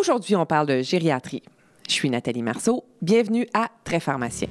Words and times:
Aujourd'hui, 0.00 0.34
on 0.34 0.46
parle 0.46 0.66
de 0.66 0.80
gériatrie. 0.80 1.42
Je 1.86 1.92
suis 1.92 2.08
Nathalie 2.08 2.40
Marceau. 2.42 2.84
Bienvenue 3.02 3.46
à 3.52 3.68
Très 3.84 4.00
Pharmacien. 4.00 4.48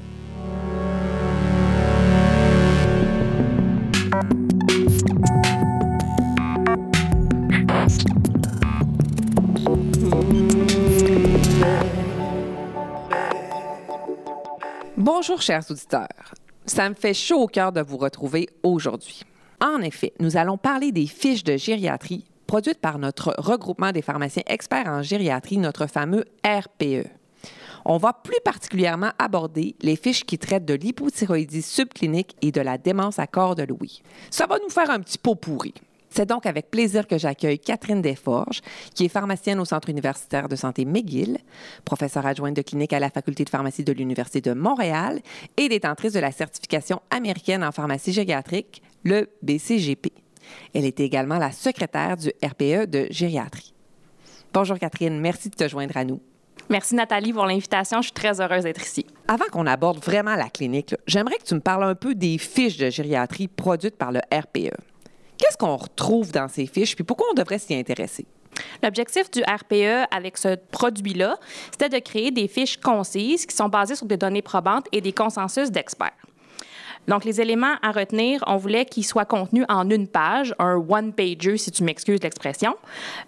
Bonjour 14.98 15.42
chers 15.42 15.64
auditeurs. 15.72 16.36
Ça 16.68 16.88
me 16.88 16.94
fait 16.94 17.16
chaud 17.16 17.42
au 17.42 17.48
cœur 17.48 17.72
de 17.72 17.82
vous 17.82 17.98
retrouver 17.98 18.50
aujourd'hui. 18.62 19.24
En 19.60 19.82
effet, 19.82 20.14
nous 20.20 20.38
allons 20.38 20.60
parler 20.60 20.92
des 20.92 21.08
fiches 21.08 21.44
de 21.44 21.58
gériatrie 21.58 22.24
produites 22.50 22.80
par 22.80 22.98
notre 22.98 23.36
regroupement 23.38 23.92
des 23.92 24.02
pharmaciens 24.02 24.42
experts 24.48 24.88
en 24.88 25.04
gériatrie, 25.04 25.60
notre 25.60 25.86
fameux 25.86 26.26
RPE. 26.44 27.06
On 27.86 27.98
va 27.98 28.12
plus 28.12 28.40
particulièrement 28.44 29.12
aborder 29.20 29.76
les 29.84 29.96
fiches 29.96 30.24
qui 30.24 30.40
traitent 30.40 30.66
de 30.66 30.74
l'hypothyroïdie 30.74 31.62
subclinique 31.62 32.36
et 32.42 32.52
de 32.52 32.60
la 32.60 32.80
démence 32.80 33.20
à 33.20 33.28
corps 33.28 33.54
de 33.54 33.62
Louis. 33.62 34.02
Ça 34.32 34.48
va 34.48 34.58
nous 34.64 34.72
faire 34.72 34.90
un 34.90 35.00
petit 35.00 35.20
pot 35.20 35.36
pourri. 35.36 35.76
C'est 36.10 36.26
donc 36.26 36.48
avec 36.48 36.72
plaisir 36.72 37.06
que 37.06 37.20
j'accueille 37.20 37.60
Catherine 37.60 38.02
Desforges, 38.02 38.62
qui 38.96 39.06
est 39.06 39.10
pharmacienne 39.10 39.60
au 39.60 39.66
Centre 39.66 39.90
universitaire 39.90 40.50
de 40.50 40.56
santé 40.56 40.86
McGill, 40.86 41.38
professeure 41.86 42.26
adjointe 42.26 42.56
de 42.56 42.64
clinique 42.64 42.94
à 42.94 43.00
la 43.00 43.12
Faculté 43.12 43.44
de 43.44 43.50
pharmacie 43.52 43.84
de 43.84 43.94
l'Université 43.94 44.42
de 44.42 44.54
Montréal 44.54 45.20
et 45.56 45.70
détentrice 45.70 46.14
de 46.14 46.20
la 46.20 46.32
certification 46.32 47.00
américaine 47.12 47.64
en 47.64 47.72
pharmacie 47.72 48.12
gériatrique, 48.12 48.82
le 49.04 49.30
BCGP. 49.44 50.12
Elle 50.74 50.86
était 50.86 51.04
également 51.04 51.38
la 51.38 51.52
secrétaire 51.52 52.18
du 52.18 52.30
RPE 52.44 52.90
de 52.90 53.08
gériatrie. 53.10 53.74
Bonjour 54.54 54.80
Catherine, 54.80 55.20
merci 55.20 55.50
de 55.50 55.56
te 55.56 55.68
joindre 55.68 55.96
à 55.98 56.04
nous. 56.04 56.20
Merci 56.70 56.94
Nathalie 56.94 57.34
pour 57.34 57.46
l'invitation. 57.46 58.00
Je 58.02 58.08
suis 58.08 58.14
très 58.14 58.40
heureuse 58.40 58.64
d'être 58.64 58.82
ici. 58.82 59.06
Avant 59.28 59.46
qu'on 59.52 59.66
aborde 59.66 60.04
vraiment 60.04 60.36
la 60.36 60.50
clinique, 60.50 60.94
j'aimerais 61.08 61.38
que 61.38 61.44
tu 61.44 61.56
me 61.56 61.60
parles 61.60 61.84
un 61.84 61.96
peu 61.96 62.14
des 62.14 62.38
fiches 62.38 62.78
de 62.78 62.90
gériatrie 62.90 63.48
produites 63.48 63.98
par 63.98 64.12
le 64.12 64.20
RPE. 64.32 64.76
Qu'est-ce 65.38 65.58
qu'on 65.58 65.78
retrouve 65.78 66.32
dans 66.32 66.48
ces 66.48 66.68
fiches, 66.68 66.96
puis 66.96 67.04
pourquoi 67.04 67.28
on 67.32 67.34
devrait 67.34 67.58
s'y 67.58 67.74
intéresser? 67.74 68.26
L'objectif 68.84 69.32
du 69.32 69.42
RPE 69.42 70.08
avec 70.12 70.38
ce 70.38 70.56
produit-là, 70.72 71.38
c'était 71.72 71.90
de 71.90 72.00
créer 72.00 72.30
des 72.30 72.48
fiches 72.48 72.78
concises 72.78 73.46
qui 73.46 73.56
sont 73.56 73.70
basées 73.70 73.96
sur 73.96 74.06
des 74.06 74.18
données 74.18 74.42
probantes 74.42 74.86
et 74.92 75.02
des 75.02 75.14
consensus 75.14 75.72
d'experts. 75.72 76.12
Donc, 77.10 77.26
les 77.26 77.42
éléments 77.42 77.76
à 77.82 77.92
retenir, 77.92 78.44
on 78.48 78.58
voulait 78.58 78.86
qu'ils 78.86 79.06
soient 79.06 79.26
contenus 79.26 79.66
en 79.68 79.90
une 79.90 80.08
page, 80.08 80.54
un 80.60 80.76
one-pager, 80.76 81.58
si 81.58 81.72
tu 81.72 81.84
m'excuses 81.84 82.22
l'expression, 82.22 82.76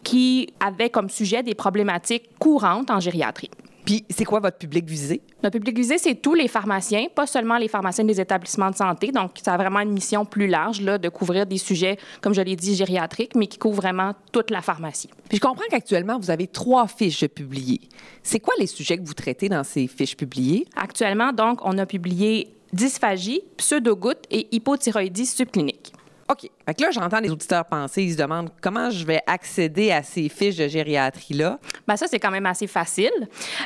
qui 0.04 0.54
avait 0.60 0.90
comme 0.90 1.10
sujet 1.10 1.42
des 1.42 1.56
problématiques 1.56 2.30
courantes 2.40 2.92
en 2.92 3.00
gériatrie. 3.00 3.50
Puis, 3.84 4.06
c'est 4.12 4.26
quoi 4.26 4.40
votre 4.40 4.60
public 4.60 4.86
visé? 4.86 5.22
Notre 5.44 5.58
public 5.58 5.76
visé, 5.76 5.98
c'est 5.98 6.14
tous 6.14 6.36
les 6.36 6.48
pharmaciens, 6.48 7.08
pas 7.16 7.26
seulement 7.26 7.58
les 7.58 7.68
pharmaciens 7.68 8.04
des 8.04 8.22
établissements 8.22 8.70
de 8.70 8.76
santé. 8.76 9.12
Donc, 9.12 9.32
ça 9.44 9.56
a 9.56 9.58
vraiment 9.58 9.80
une 9.80 9.92
mission 9.92 10.24
plus 10.24 10.46
large 10.46 10.82
là, 10.82 11.00
de 11.00 11.10
couvrir 11.10 11.48
des 11.48 11.58
sujets, 11.58 11.98
comme 12.22 12.36
je 12.36 12.42
l'ai 12.42 12.56
dit, 12.56 12.76
gériatriques, 12.76 13.36
mais 13.36 13.48
qui 13.48 13.58
couvrent 13.58 13.82
vraiment 13.82 14.14
toute 14.32 14.52
la 14.52 14.62
pharmacie. 14.62 15.10
Puis, 15.28 15.38
je 15.38 15.42
comprends 15.42 15.66
qu'actuellement, 15.72 16.20
vous 16.20 16.30
avez 16.30 16.46
trois 16.46 16.86
fiches 16.86 17.26
publiées. 17.26 17.82
C'est 18.22 18.40
quoi 18.40 18.54
les 18.60 18.68
sujets 18.68 18.98
que 18.98 19.04
vous 19.04 19.16
traitez 19.16 19.50
dans 19.50 19.64
ces 19.64 19.88
fiches 19.88 20.16
publiées? 20.16 20.68
Actuellement, 20.76 21.34
donc, 21.34 21.62
on 21.64 21.76
a 21.80 21.88
publié 21.88 22.54
dysphagie, 22.74 23.42
pseudogoutte 23.58 24.26
et 24.32 24.48
hypothyroïdie 24.52 25.26
subclinique. 25.26 25.94
OK. 26.30 26.50
Fait 26.72 26.76
que 26.76 26.84
là, 26.84 26.92
j'entends 26.92 27.20
les 27.20 27.30
auditeurs 27.30 27.66
penser, 27.66 28.02
ils 28.02 28.14
se 28.14 28.18
demandent 28.18 28.50
comment 28.62 28.90
je 28.90 29.06
vais 29.06 29.22
accéder 29.28 29.92
à 29.92 30.04
ces 30.04 30.30
fiches 30.30 30.56
de 30.56 30.70
gériatrie-là. 30.70 31.60
Bien, 31.86 31.98
ça, 31.98 32.08
c'est 32.08 32.18
quand 32.18 32.32
même 32.32 32.46
assez 32.46 32.66
facile. 32.66 33.12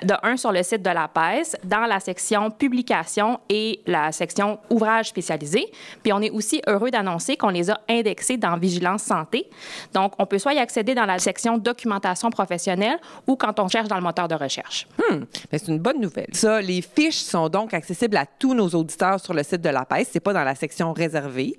De 0.02 0.16
un, 0.24 0.38
sur 0.38 0.52
le 0.52 0.64
site 0.64 0.82
de 0.82 0.90
la 0.90 1.08
PES, 1.08 1.56
dans 1.64 1.86
la 1.86 2.00
section 2.00 2.50
publication 2.50 3.40
et 3.48 3.80
la 3.86 4.12
section 4.12 4.58
ouvrages 4.72 5.10
spécialisés. 5.10 5.68
Puis 6.02 6.14
on 6.14 6.20
est 6.20 6.32
aussi 6.32 6.64
heureux 6.66 6.90
d'annoncer 6.90 7.38
qu'on 7.38 7.50
les 7.50 7.70
a 7.70 7.80
indexés 7.88 8.38
dans 8.38 8.58
Vigilance 8.58 9.04
Santé. 9.04 9.52
Donc, 9.94 10.14
on 10.18 10.26
peut 10.26 10.40
soit 10.40 10.56
y 10.56 10.58
accéder 10.58 10.96
dans 10.96 11.06
la 11.06 11.20
section 11.20 11.60
documentation 11.60 12.32
professionnelle 12.32 12.98
ou 13.28 13.36
quand 13.36 13.60
on 13.60 13.68
cherche 13.68 13.88
dans 13.88 13.98
le 13.98 14.02
moteur 14.02 14.28
de 14.28 14.34
recherche. 14.34 14.88
Hum, 15.12 15.28
c'est 15.52 15.68
une 15.68 15.78
bonne 15.78 16.02
nouvelle. 16.02 16.30
Ça, 16.32 16.60
les 16.60 16.82
fiches 16.82 17.22
sont 17.22 17.50
donc 17.50 17.72
accessibles 17.76 18.18
à 18.18 18.26
tous 18.26 18.56
nos 18.56 18.70
auditeurs 18.70 19.20
sur 19.20 19.36
le 19.36 19.44
site 19.44 19.62
de 19.62 19.70
la 19.70 19.86
PES. 19.86 20.08
C'est 20.12 20.20
pas 20.20 20.34
dans 20.34 20.44
la 20.44 20.56
section 20.56 20.92
réservée. 20.92 21.56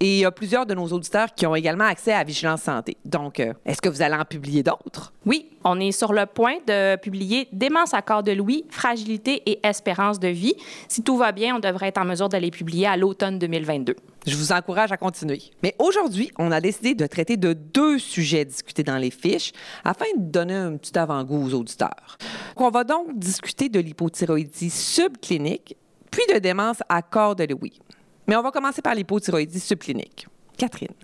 Et 0.00 0.14
il 0.14 0.18
y 0.18 0.24
a 0.24 0.32
plusieurs 0.32 0.66
de 0.66 0.74
nos 0.74 0.87
auditeurs 0.92 1.34
qui 1.34 1.46
ont 1.46 1.54
également 1.54 1.84
accès 1.84 2.12
à 2.12 2.24
Vigilance 2.24 2.62
Santé. 2.62 2.96
Donc, 3.04 3.40
euh, 3.40 3.52
est-ce 3.64 3.80
que 3.80 3.88
vous 3.88 4.02
allez 4.02 4.14
en 4.14 4.24
publier 4.24 4.62
d'autres? 4.62 5.12
Oui, 5.26 5.50
on 5.64 5.78
est 5.80 5.92
sur 5.92 6.12
le 6.12 6.26
point 6.26 6.56
de 6.66 6.96
publier 6.96 7.48
Démence 7.52 7.94
à 7.94 8.02
corps 8.02 8.22
de 8.22 8.32
Louis, 8.32 8.64
fragilité 8.70 9.42
et 9.46 9.60
espérance 9.66 10.18
de 10.18 10.28
vie. 10.28 10.54
Si 10.88 11.02
tout 11.02 11.16
va 11.16 11.32
bien, 11.32 11.56
on 11.56 11.58
devrait 11.58 11.88
être 11.88 11.98
en 11.98 12.04
mesure 12.04 12.28
de 12.28 12.36
les 12.36 12.50
publier 12.50 12.86
à 12.86 12.96
l'automne 12.96 13.38
2022. 13.38 13.96
Je 14.26 14.36
vous 14.36 14.52
encourage 14.52 14.92
à 14.92 14.96
continuer. 14.96 15.40
Mais 15.62 15.74
aujourd'hui, 15.78 16.30
on 16.38 16.52
a 16.52 16.60
décidé 16.60 16.94
de 16.94 17.06
traiter 17.06 17.36
de 17.36 17.52
deux 17.52 17.98
sujets 17.98 18.44
discutés 18.44 18.82
dans 18.82 18.98
les 18.98 19.10
fiches 19.10 19.52
afin 19.84 20.06
de 20.16 20.22
donner 20.30 20.54
un 20.54 20.76
petit 20.76 20.98
avant-goût 20.98 21.46
aux 21.46 21.54
auditeurs. 21.54 22.18
On 22.56 22.70
va 22.70 22.84
donc 22.84 23.18
discuter 23.18 23.68
de 23.68 23.80
l'hypothyroïdie 23.80 24.70
subclinique, 24.70 25.76
puis 26.10 26.22
de 26.32 26.38
démence 26.38 26.82
à 26.88 27.02
corps 27.02 27.36
de 27.36 27.44
Louis. 27.44 27.78
Mais 28.26 28.36
on 28.36 28.42
va 28.42 28.50
commencer 28.50 28.82
par 28.82 28.94
l'hypothyroïdie 28.94 29.60
subclinique. 29.60 30.26
Catherine, 30.58 30.94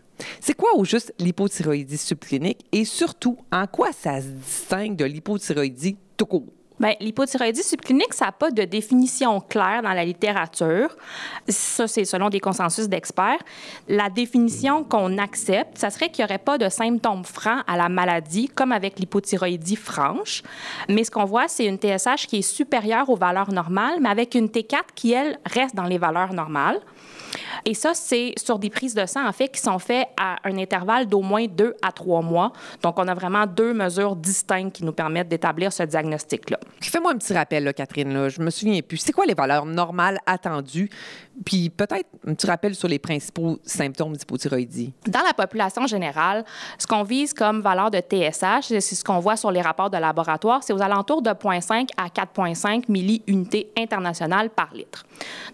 c'est 0.40 0.54
quoi 0.54 0.74
au 0.74 0.84
juste 0.84 1.14
l'hypothyroïdie 1.18 1.96
subclinique 1.96 2.66
et 2.72 2.84
surtout, 2.84 3.38
en 3.52 3.66
quoi 3.66 3.92
ça 3.92 4.20
se 4.20 4.26
distingue 4.26 4.96
de 4.96 5.04
l'hypothyroïdie 5.04 5.96
tout 6.16 6.26
court? 6.26 6.46
Bien, 6.80 6.94
l'hypothyroïdie 6.98 7.62
subclinique, 7.62 8.12
ça 8.14 8.26
n'a 8.26 8.32
pas 8.32 8.50
de 8.50 8.64
définition 8.64 9.40
claire 9.40 9.80
dans 9.82 9.92
la 9.92 10.04
littérature. 10.04 10.96
Ça, 11.46 11.86
c'est 11.86 12.04
selon 12.04 12.30
des 12.30 12.40
consensus 12.40 12.88
d'experts. 12.88 13.38
La 13.86 14.10
définition 14.10 14.82
qu'on 14.82 15.18
accepte, 15.18 15.78
ça 15.78 15.90
serait 15.90 16.08
qu'il 16.08 16.24
n'y 16.24 16.30
aurait 16.30 16.42
pas 16.42 16.58
de 16.58 16.68
symptômes 16.68 17.24
francs 17.24 17.62
à 17.68 17.76
la 17.76 17.88
maladie, 17.88 18.48
comme 18.48 18.72
avec 18.72 18.98
l'hypothyroïdie 18.98 19.76
franche. 19.76 20.42
Mais 20.88 21.04
ce 21.04 21.12
qu'on 21.12 21.24
voit, 21.24 21.46
c'est 21.46 21.66
une 21.66 21.78
TSH 21.78 22.26
qui 22.26 22.38
est 22.38 22.42
supérieure 22.42 23.08
aux 23.08 23.16
valeurs 23.16 23.52
normales, 23.52 24.00
mais 24.00 24.08
avec 24.08 24.34
une 24.34 24.48
T4 24.48 24.80
qui, 24.96 25.12
elle, 25.12 25.38
reste 25.46 25.76
dans 25.76 25.84
les 25.84 25.98
valeurs 25.98 26.32
normales. 26.32 26.80
Et 27.64 27.74
ça, 27.74 27.94
c'est 27.94 28.34
sur 28.36 28.58
des 28.58 28.70
prises 28.70 28.94
de 28.94 29.06
sang, 29.06 29.26
en 29.26 29.32
fait, 29.32 29.48
qui 29.48 29.60
sont 29.60 29.78
faites 29.78 30.08
à 30.16 30.36
un 30.44 30.58
intervalle 30.58 31.06
d'au 31.06 31.20
moins 31.20 31.46
deux 31.46 31.74
à 31.82 31.92
trois 31.92 32.22
mois. 32.22 32.52
Donc, 32.82 32.98
on 32.98 33.08
a 33.08 33.14
vraiment 33.14 33.46
deux 33.46 33.72
mesures 33.72 34.16
distinctes 34.16 34.76
qui 34.76 34.84
nous 34.84 34.92
permettent 34.92 35.28
d'établir 35.28 35.72
ce 35.72 35.82
diagnostic-là. 35.82 36.58
Fais-moi 36.80 37.12
un 37.12 37.18
petit 37.18 37.34
rappel, 37.34 37.72
Catherine. 37.74 38.28
Je 38.28 38.40
me 38.40 38.50
souviens 38.50 38.80
plus. 38.82 38.98
C'est 38.98 39.12
quoi 39.12 39.26
les 39.26 39.34
valeurs 39.34 39.66
normales 39.66 40.18
attendues? 40.26 40.90
Puis 41.44 41.70
peut-être 41.70 42.08
un 42.26 42.34
petit 42.34 42.46
rappel 42.46 42.74
sur 42.74 42.88
les 42.88 42.98
principaux 42.98 43.58
symptômes 43.64 44.16
d'hypothyroïdie. 44.16 44.92
Dans 45.06 45.22
la 45.22 45.34
population 45.34 45.86
générale, 45.86 46.44
ce 46.78 46.86
qu'on 46.86 47.02
vise 47.02 47.34
comme 47.34 47.60
valeur 47.60 47.90
de 47.90 47.98
TSH, 47.98 48.68
c'est 48.68 48.80
ce 48.80 49.04
qu'on 49.04 49.18
voit 49.18 49.36
sur 49.36 49.50
les 49.50 49.60
rapports 49.60 49.90
de 49.90 49.98
laboratoire, 49.98 50.62
c'est 50.62 50.72
aux 50.72 50.82
alentours 50.82 51.22
de 51.22 51.30
0,5 51.30 51.88
à 51.96 52.08
4,5 52.08 52.84
milliunités 52.88 53.70
internationales 53.76 54.50
par 54.50 54.72
litre. 54.72 55.04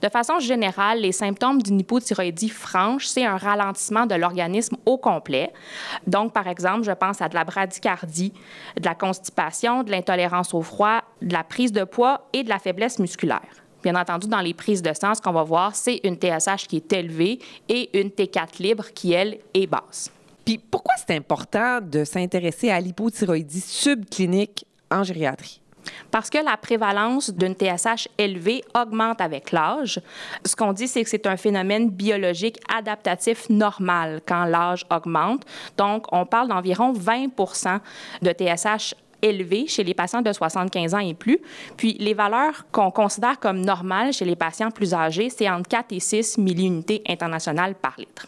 De 0.02 0.08
façon 0.08 0.38
générale, 0.38 1.00
les 1.00 1.12
symptômes 1.12 1.62
d'une 1.62 1.80
hypothyroïdie 1.80 2.48
franche, 2.48 3.06
c'est 3.06 3.24
un 3.24 3.36
ralentissement 3.36 4.06
de 4.06 4.14
l'organisme 4.14 4.76
au 4.86 4.98
complet. 4.98 5.52
Donc, 6.06 6.32
par 6.32 6.46
exemple, 6.46 6.82
je 6.82 6.92
pense 6.92 7.20
à 7.20 7.28
de 7.28 7.34
la 7.34 7.44
bradycardie, 7.44 8.32
de 8.76 8.84
la 8.84 8.94
constipation, 8.94 9.82
de 9.82 9.90
l'intolérance 9.90 10.54
au 10.54 10.62
froid, 10.62 11.02
de 11.22 11.32
la 11.32 11.44
prise 11.44 11.72
de 11.72 11.84
poids 11.84 12.28
et 12.32 12.42
de 12.42 12.48
la 12.48 12.58
faiblesse 12.58 12.98
musculaire. 12.98 13.40
Bien 13.82 13.94
entendu, 13.94 14.28
dans 14.28 14.40
les 14.40 14.54
prises 14.54 14.82
de 14.82 14.92
sang, 14.92 15.14
ce 15.14 15.22
qu'on 15.22 15.32
va 15.32 15.42
voir, 15.42 15.74
c'est 15.74 16.00
une 16.04 16.16
TSH 16.16 16.66
qui 16.68 16.76
est 16.76 16.92
élevée 16.92 17.38
et 17.68 17.98
une 17.98 18.08
T4 18.08 18.60
libre 18.60 18.84
qui, 18.94 19.12
elle, 19.12 19.38
est 19.54 19.66
basse. 19.66 20.10
Puis 20.44 20.58
pourquoi 20.58 20.94
c'est 20.96 21.16
important 21.16 21.80
de 21.80 22.04
s'intéresser 22.04 22.70
à 22.70 22.80
l'hypothyroïdie 22.80 23.60
subclinique 23.60 24.66
en 24.90 25.02
gériatrie? 25.02 25.60
Parce 26.10 26.28
que 26.28 26.38
la 26.38 26.56
prévalence 26.56 27.30
d'une 27.30 27.54
TSH 27.54 28.08
élevée 28.18 28.62
augmente 28.74 29.20
avec 29.20 29.52
l'âge. 29.52 30.00
Ce 30.44 30.54
qu'on 30.54 30.72
dit, 30.72 30.88
c'est 30.88 31.02
que 31.02 31.10
c'est 31.10 31.26
un 31.26 31.36
phénomène 31.36 31.90
biologique 31.90 32.58
adaptatif 32.72 33.48
normal 33.48 34.20
quand 34.26 34.44
l'âge 34.44 34.84
augmente. 34.90 35.44
Donc, 35.76 36.06
on 36.12 36.26
parle 36.26 36.48
d'environ 36.48 36.92
20% 36.92 37.80
de 38.22 38.30
TSH 38.30 38.94
élevés 39.22 39.66
chez 39.66 39.84
les 39.84 39.94
patients 39.94 40.22
de 40.22 40.32
75 40.32 40.94
ans 40.94 40.98
et 40.98 41.14
plus. 41.14 41.40
Puis 41.76 41.96
les 41.98 42.14
valeurs 42.14 42.66
qu'on 42.72 42.90
considère 42.90 43.38
comme 43.38 43.60
normales 43.60 44.12
chez 44.12 44.24
les 44.24 44.36
patients 44.36 44.70
plus 44.70 44.94
âgés, 44.94 45.30
c'est 45.30 45.48
entre 45.48 45.68
4 45.68 45.92
et 45.92 46.00
6 46.00 46.38
milliunités 46.38 47.02
internationales 47.08 47.74
par 47.74 47.94
litre. 47.98 48.26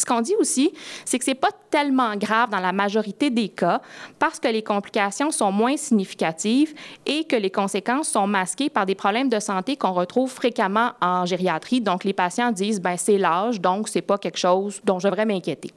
Ce 0.00 0.06
qu'on 0.06 0.22
dit 0.22 0.34
aussi, 0.40 0.72
c'est 1.04 1.18
que 1.18 1.24
ce 1.26 1.30
n'est 1.32 1.34
pas 1.34 1.50
tellement 1.70 2.16
grave 2.16 2.48
dans 2.48 2.58
la 2.58 2.72
majorité 2.72 3.28
des 3.28 3.50
cas 3.50 3.82
parce 4.18 4.40
que 4.40 4.48
les 4.48 4.62
complications 4.62 5.30
sont 5.30 5.52
moins 5.52 5.76
significatives 5.76 6.74
et 7.04 7.24
que 7.24 7.36
les 7.36 7.50
conséquences 7.50 8.08
sont 8.08 8.26
masquées 8.26 8.70
par 8.70 8.86
des 8.86 8.94
problèmes 8.94 9.28
de 9.28 9.38
santé 9.38 9.76
qu'on 9.76 9.92
retrouve 9.92 10.30
fréquemment 10.30 10.92
en 11.02 11.26
gériatrie. 11.26 11.82
Donc, 11.82 12.04
les 12.04 12.14
patients 12.14 12.50
disent, 12.50 12.80
ben 12.80 12.96
c'est 12.96 13.18
l'âge, 13.18 13.60
donc 13.60 13.90
c'est 13.90 14.00
pas 14.00 14.16
quelque 14.16 14.38
chose 14.38 14.80
dont 14.84 14.98
je 14.98 15.06
devrais 15.06 15.26
m'inquiéter. 15.26 15.70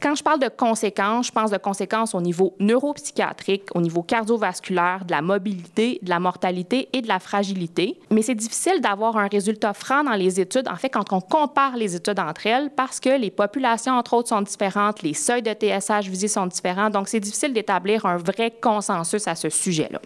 Quand 0.00 0.14
je 0.14 0.22
parle 0.22 0.40
de 0.40 0.48
conséquences, 0.48 1.26
je 1.26 1.32
pense 1.32 1.50
de 1.50 1.58
conséquences 1.58 2.14
au 2.14 2.22
niveau 2.22 2.54
neuropsychiatrique, 2.58 3.64
au 3.74 3.82
niveau 3.82 4.02
cardiovasculaire, 4.02 5.04
de 5.04 5.10
la 5.10 5.20
mobilité, 5.20 5.98
de 6.02 6.08
la 6.08 6.18
mortalité 6.18 6.88
et 6.94 7.02
de 7.02 7.08
la 7.08 7.18
fragilité. 7.18 8.00
Mais 8.10 8.22
c'est 8.22 8.34
difficile 8.34 8.80
d'avoir 8.80 9.18
un 9.18 9.26
résultat 9.26 9.74
franc 9.74 10.02
dans 10.02 10.14
les 10.14 10.40
études, 10.40 10.68
en 10.68 10.76
fait, 10.76 10.88
quand 10.88 11.12
on 11.12 11.20
compare 11.20 11.76
les 11.76 11.94
études 11.96 12.18
entre 12.18 12.46
elles, 12.46 12.70
parce 12.70 12.98
que 12.98 13.20
les 13.20 13.30
populations, 13.30 13.92
entre 13.92 14.14
autres, 14.14 14.30
sont 14.30 14.40
différentes, 14.40 15.02
les 15.02 15.12
seuils 15.12 15.42
de 15.42 15.52
TSH 15.52 16.08
visés 16.08 16.28
sont 16.28 16.46
différents. 16.46 16.88
Donc, 16.88 17.08
c'est 17.08 17.20
difficile 17.20 17.52
d'établir 17.52 18.06
un 18.06 18.16
vrai 18.16 18.50
consensus 18.50 19.28
à 19.28 19.34
ce 19.34 19.50
sujet-là. 19.50 20.00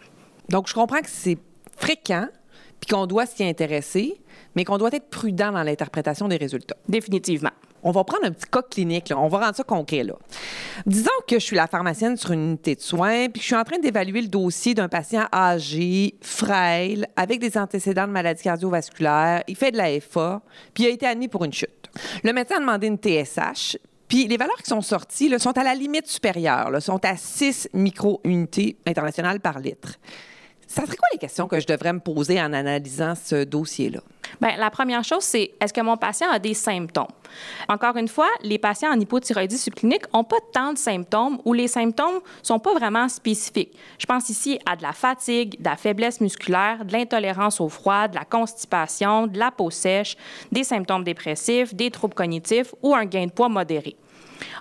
Donc, 0.49 0.67
je 0.67 0.75
comprends 0.75 1.01
que 1.01 1.09
c'est 1.09 1.39
fréquent, 1.77 2.27
puis 2.81 2.91
qu'on 2.91 3.07
doit 3.07 3.27
s'y 3.27 3.45
intéresser, 3.45 4.21
mais 4.57 4.65
qu'on 4.65 4.79
doit 4.79 4.91
être 4.93 5.09
prudent 5.09 5.53
dans 5.53 5.63
l'interprétation 5.63 6.27
des 6.27 6.37
résultats. 6.37 6.77
Définitivement. 6.89 7.51
On 7.85 7.91
va 7.91 8.03
prendre 8.03 8.25
un 8.25 8.31
petit 8.31 8.47
cas 8.51 8.63
clinique, 8.63 9.13
on 9.15 9.29
va 9.29 9.41
rendre 9.41 9.55
ça 9.55 9.63
concret. 9.63 10.07
Disons 10.87 11.11
que 11.29 11.39
je 11.39 11.45
suis 11.45 11.55
la 11.55 11.67
pharmacienne 11.67 12.17
sur 12.17 12.33
une 12.33 12.45
unité 12.45 12.75
de 12.75 12.81
soins, 12.81 13.29
puis 13.29 13.43
je 13.43 13.47
suis 13.47 13.55
en 13.55 13.63
train 13.63 13.79
d'évaluer 13.79 14.23
le 14.23 14.29
dossier 14.29 14.73
d'un 14.75 14.89
patient 14.89 15.27
âgé, 15.33 16.15
frêle, 16.23 17.07
avec 17.15 17.41
des 17.41 17.59
antécédents 17.59 18.07
de 18.07 18.13
maladies 18.13 18.43
cardiovasculaires. 18.43 19.45
Il 19.49 19.57
fait 19.57 19.71
de 19.71 19.77
la 19.77 20.01
FA, 20.01 20.41
puis 20.73 20.85
il 20.85 20.87
a 20.87 20.91
été 20.91 21.07
admis 21.07 21.29
pour 21.29 21.45
une 21.45 21.53
chute. 21.53 21.91
Le 22.23 22.33
médecin 22.33 22.57
a 22.57 22.61
demandé 22.61 22.87
une 22.87 22.97
TSH, 22.97 23.77
puis 24.09 24.27
les 24.29 24.39
valeurs 24.39 24.57
qui 24.57 24.71
sont 24.71 24.81
sorties 24.81 25.39
sont 25.39 25.57
à 25.59 25.63
la 25.63 25.75
limite 25.75 26.07
supérieure, 26.07 26.71
sont 26.81 27.05
à 27.05 27.17
6 27.19 27.69
micro-unités 27.75 28.79
internationales 28.87 29.41
par 29.41 29.59
litre. 29.59 29.99
Ça 30.75 30.85
serait 30.85 30.97
quoi 30.97 31.07
les 31.13 31.21
questions 31.21 31.47
que 31.47 31.61
je 31.61 31.69
devrais 31.69 31.93
me 31.93 32.01
poser 32.01 32.43
en 32.43 32.53
analysant 32.53 33.15
ce 33.15 33.45
dossier-là? 33.45 34.01
Bien, 34.41 34.57
la 34.57 34.71
première 34.71 35.05
chose, 35.05 35.23
c'est 35.23 35.53
est-ce 35.61 35.73
que 35.73 35.81
mon 35.81 35.97
patient 35.97 36.29
a 36.33 36.41
des 36.41 36.55
symptômes? 36.55 37.07
Encore 37.69 37.97
une 37.97 38.09
fois, 38.09 38.27
les 38.43 38.59
patients 38.59 38.91
en 38.91 38.99
hypothyroïdie 38.99 39.57
subclinique 39.57 40.13
n'ont 40.13 40.25
pas 40.25 40.39
tant 40.53 40.73
de 40.73 40.79
symptômes 40.79 41.39
ou 41.45 41.53
les 41.53 41.69
symptômes 41.69 42.17
ne 42.17 42.45
sont 42.45 42.59
pas 42.59 42.75
vraiment 42.75 43.09
spécifiques. 43.09 43.79
Je 43.99 44.07
pense 44.07 44.29
ici 44.31 44.59
à 44.67 44.75
de 44.75 44.83
la 44.83 44.93
fatigue, 44.93 45.61
de 45.61 45.65
la 45.65 45.77
faiblesse 45.77 46.21
musculaire, 46.21 46.85
de 46.85 46.93
l'intolérance 46.93 47.61
au 47.61 47.69
froid, 47.69 48.09
de 48.09 48.17
la 48.17 48.25
constipation, 48.25 49.29
de 49.29 49.39
la 49.39 49.53
peau 49.53 49.71
sèche, 49.71 50.17
des 50.51 50.65
symptômes 50.65 51.05
dépressifs, 51.05 51.73
des 51.73 51.93
troubles 51.93 52.15
cognitifs 52.15 52.75
ou 52.83 52.97
un 52.97 53.05
gain 53.05 53.27
de 53.27 53.31
poids 53.31 53.49
modéré. 53.49 53.95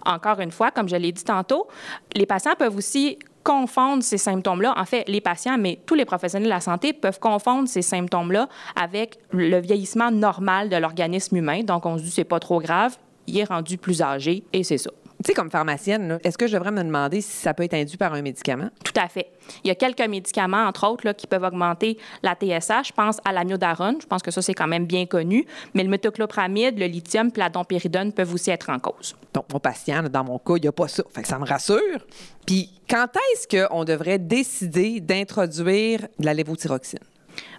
Encore 0.05 0.39
une 0.41 0.51
fois, 0.51 0.69
comme 0.69 0.87
je 0.87 0.95
l'ai 0.95 1.11
dit 1.11 1.23
tantôt, 1.23 1.67
les 2.13 2.27
patients 2.27 2.53
peuvent 2.55 2.77
aussi 2.77 3.17
confondre 3.43 4.03
ces 4.03 4.17
symptômes-là. 4.17 4.73
En 4.77 4.85
fait, 4.85 5.07
les 5.07 5.21
patients, 5.21 5.57
mais 5.57 5.79
tous 5.85 5.95
les 5.95 6.05
professionnels 6.05 6.47
de 6.47 6.53
la 6.53 6.61
santé 6.61 6.93
peuvent 6.93 7.19
confondre 7.19 7.67
ces 7.67 7.81
symptômes-là 7.81 8.47
avec 8.75 9.17
le 9.31 9.59
vieillissement 9.59 10.11
normal 10.11 10.69
de 10.69 10.77
l'organisme 10.77 11.35
humain. 11.35 11.63
Donc, 11.63 11.85
on 11.85 11.97
se 11.97 12.03
dit, 12.03 12.11
c'est 12.11 12.23
pas 12.23 12.39
trop 12.39 12.59
grave, 12.59 12.97
il 13.27 13.37
est 13.37 13.43
rendu 13.43 13.77
plus 13.77 14.01
âgé 14.01 14.43
et 14.53 14.63
c'est 14.63 14.77
ça. 14.77 14.91
Tu 15.23 15.27
sais, 15.27 15.33
comme 15.35 15.49
pharmacienne, 15.49 16.19
est-ce 16.25 16.37
que 16.37 16.47
je 16.47 16.53
devrais 16.53 16.71
me 16.71 16.83
demander 16.83 17.21
si 17.21 17.31
ça 17.31 17.53
peut 17.53 17.63
être 17.63 17.75
induit 17.75 17.95
par 17.95 18.13
un 18.13 18.21
médicament? 18.21 18.69
Tout 18.83 18.99
à 18.99 19.07
fait. 19.07 19.31
Il 19.63 19.69
y 19.69 19.71
a 19.71 19.75
quelques 19.75 20.05
médicaments, 20.05 20.65
entre 20.65 20.85
autres, 20.85 21.05
là, 21.05 21.13
qui 21.13 21.27
peuvent 21.27 21.43
augmenter 21.43 21.97
la 22.23 22.35
TSH. 22.35 22.89
Je 22.89 22.91
pense 22.91 23.19
à 23.23 23.31
l'amiodarone. 23.31 24.01
Je 24.01 24.05
pense 24.05 24.21
que 24.21 24.31
ça, 24.31 24.41
c'est 24.41 24.53
quand 24.53 24.67
même 24.67 24.85
bien 24.85 25.05
connu. 25.05 25.45
Mais 25.75 25.83
le 25.83 25.89
méthoclopramide, 25.89 26.77
le 26.77 26.87
lithium 26.87 27.29
et 27.33 27.39
la 27.39 27.49
dompéridone 27.49 28.11
peuvent 28.11 28.33
aussi 28.33 28.51
être 28.51 28.69
en 28.69 28.79
cause. 28.79 29.15
Donc, 29.33 29.45
mon 29.53 29.59
patient, 29.59 30.03
dans 30.03 30.25
mon 30.25 30.39
cas, 30.39 30.55
il 30.57 30.63
n'y 30.63 30.67
a 30.67 30.73
pas 30.73 30.89
ça. 30.89 31.03
Fait 31.13 31.21
que 31.21 31.27
ça 31.29 31.39
me 31.39 31.45
rassure. 31.45 32.05
Puis, 32.45 32.73
quand 32.89 33.07
est-ce 33.31 33.47
qu'on 33.47 33.85
devrait 33.85 34.19
décider 34.19 34.99
d'introduire 34.99 36.01
de 36.19 36.25
la 36.25 36.33
lévothyroxine? 36.33 36.99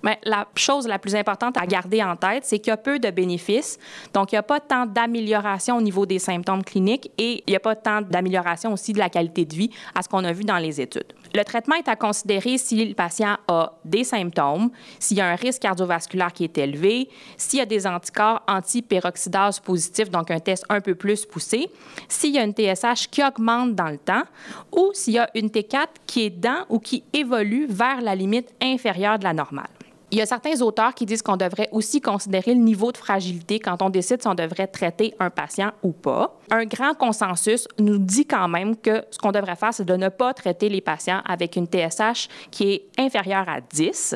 Mais 0.03 0.19
la 0.25 0.47
chose 0.57 0.87
la 0.87 0.99
plus 0.99 1.15
importante 1.15 1.57
à 1.57 1.67
garder 1.67 2.03
en 2.03 2.17
tête, 2.17 2.45
c'est 2.45 2.59
qu'il 2.59 2.71
y 2.71 2.73
a 2.73 2.77
peu 2.77 2.99
de 2.99 3.11
bénéfices. 3.11 3.79
Donc, 4.13 4.33
il 4.33 4.35
n'y 4.35 4.39
a 4.39 4.43
pas 4.43 4.61
tant 4.61 4.87
d'amélioration 4.87 5.77
au 5.77 5.83
niveau 5.83 6.07
des 6.07 6.19
symptômes 6.19 6.65
cliniques 6.65 7.11
et 7.19 7.43
il 7.47 7.51
n'y 7.51 7.57
a 7.57 7.61
pas 7.61 7.77
tant 7.77 8.03
d'amélioration 8.03 8.73
aussi 8.73 8.93
de 8.93 8.99
la 8.99 9.09
qualité 9.09 9.45
de 9.45 9.55
vie 9.55 9.71
à 9.95 10.03
ce 10.03 10.09
qu'on 10.09 10.25
a 10.25 10.33
vu 10.33 10.45
dans 10.45 10.59
les 10.59 10.81
études. 10.81 11.13
Le 11.37 11.43
traitement 11.43 11.75
est 11.75 11.89
à 11.89 11.97
considérer 11.97 12.59
si 12.59 12.85
le 12.85 12.95
patient 12.95 13.37
a 13.49 13.73
des 13.85 14.05
symptômes, 14.05 14.71
s'il 15.01 15.17
y 15.17 15.21
a 15.21 15.27
un 15.27 15.35
risque 15.35 15.63
cardiovasculaire 15.63 16.33
qui 16.33 16.45
est 16.45 16.57
élevé, 16.59 17.09
s'il 17.37 17.59
y 17.59 17.63
a 17.63 17.67
des 17.67 17.89
anticorps 17.89 18.41
anti-peroxydase 18.47 19.59
positifs, 19.59 20.11
donc 20.11 20.31
un 20.31 20.39
test 20.39 20.65
un 20.69 20.81
peu 20.81 20.95
plus 20.95 21.27
poussé, 21.27 21.69
s'il 22.09 22.35
y 22.35 22.39
a 22.39 22.45
une 22.45 22.53
TSH 22.53 23.09
qui 23.11 23.25
augmente 23.25 23.75
dans 23.75 23.89
le 23.89 23.99
temps 23.99 24.23
ou 24.71 24.93
s'il 24.95 25.15
y 25.15 25.19
a 25.19 25.29
une 25.35 25.49
T4 25.49 25.89
qui 26.07 26.27
est 26.27 26.31
dans 26.31 26.67
ou 26.69 26.79
qui 26.79 27.03
évolue 27.13 27.67
vers 27.69 28.01
la 28.01 28.15
limite 28.15 28.55
inférieure 28.63 29.19
de 29.19 29.25
la 29.25 29.33
normale. 29.33 29.67
Il 30.15 30.19
y 30.19 30.21
a 30.21 30.27
certains 30.27 30.63
auteurs 30.63 30.95
qui 30.95 31.07
disent 31.07 31.23
qu'on 31.23 31.37
devrait 31.37 31.69
aussi 31.73 32.01
considérer 32.01 32.55
le 32.55 32.61
niveau 32.61 32.93
de 32.93 32.97
fragilité 32.97 33.59
quand 33.59 33.83
on 33.83 33.91
décide 33.91 34.23
si 34.23 34.29
on 34.29 34.37
devrait 34.37 34.69
traiter 34.69 35.13
un 35.19 35.29
patient 35.29 35.73
ou 35.83 35.91
pas. 35.91 36.39
Un 36.53 36.67
grand 36.67 36.95
consensus 36.95 37.67
nous 37.81 37.99
dit 37.99 38.25
quand 38.25 38.47
même 38.47 38.77
que 38.77 39.03
ce 39.11 39.19
qu'on 39.19 39.33
devrait 39.33 39.57
faire, 39.57 39.75
c'est 39.75 39.85
de 39.85 39.97
ne 39.97 40.09
pas 40.11 40.33
traiter 40.33 40.69
les 40.69 40.81
patients 40.81 41.21
avec 41.25 41.57
une 41.57 41.67
TSH 41.67 42.29
qui 42.53 42.75
est 42.75 42.85
inférieure 42.97 43.49
à 43.49 43.61
10. 43.61 44.15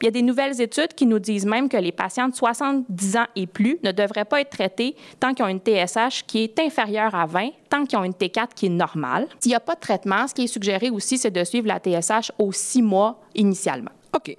Il 0.00 0.04
y 0.06 0.08
a 0.08 0.10
des 0.10 0.22
nouvelles 0.22 0.58
études 0.58 0.94
qui 0.94 1.04
nous 1.04 1.18
disent 1.18 1.44
même 1.44 1.68
que 1.68 1.76
les 1.76 1.92
patients 1.92 2.28
de 2.28 2.34
70 2.34 3.16
ans 3.18 3.26
et 3.36 3.46
plus 3.46 3.78
ne 3.84 3.92
devraient 3.92 4.24
pas 4.24 4.40
être 4.40 4.48
traités 4.48 4.96
tant 5.18 5.34
qu'ils 5.34 5.44
ont 5.44 5.48
une 5.48 5.60
TSH 5.60 6.22
qui 6.26 6.44
est 6.44 6.58
inférieure 6.60 7.14
à 7.14 7.26
20, 7.26 7.50
tant 7.68 7.84
qu'ils 7.84 7.98
ont 7.98 8.04
une 8.04 8.14
T4 8.14 8.54
qui 8.56 8.66
est 8.66 8.70
normale. 8.70 9.28
S'il 9.40 9.50
n'y 9.50 9.54
a 9.54 9.60
pas 9.60 9.74
de 9.74 9.80
traitement, 9.80 10.26
ce 10.26 10.32
qui 10.32 10.44
est 10.44 10.46
suggéré 10.46 10.88
aussi, 10.88 11.18
c'est 11.18 11.30
de 11.30 11.44
suivre 11.44 11.66
la 11.66 11.78
TSH 11.78 12.32
aux 12.38 12.52
six 12.52 12.80
mois 12.80 13.20
initialement. 13.34 13.90
OK. 14.14 14.34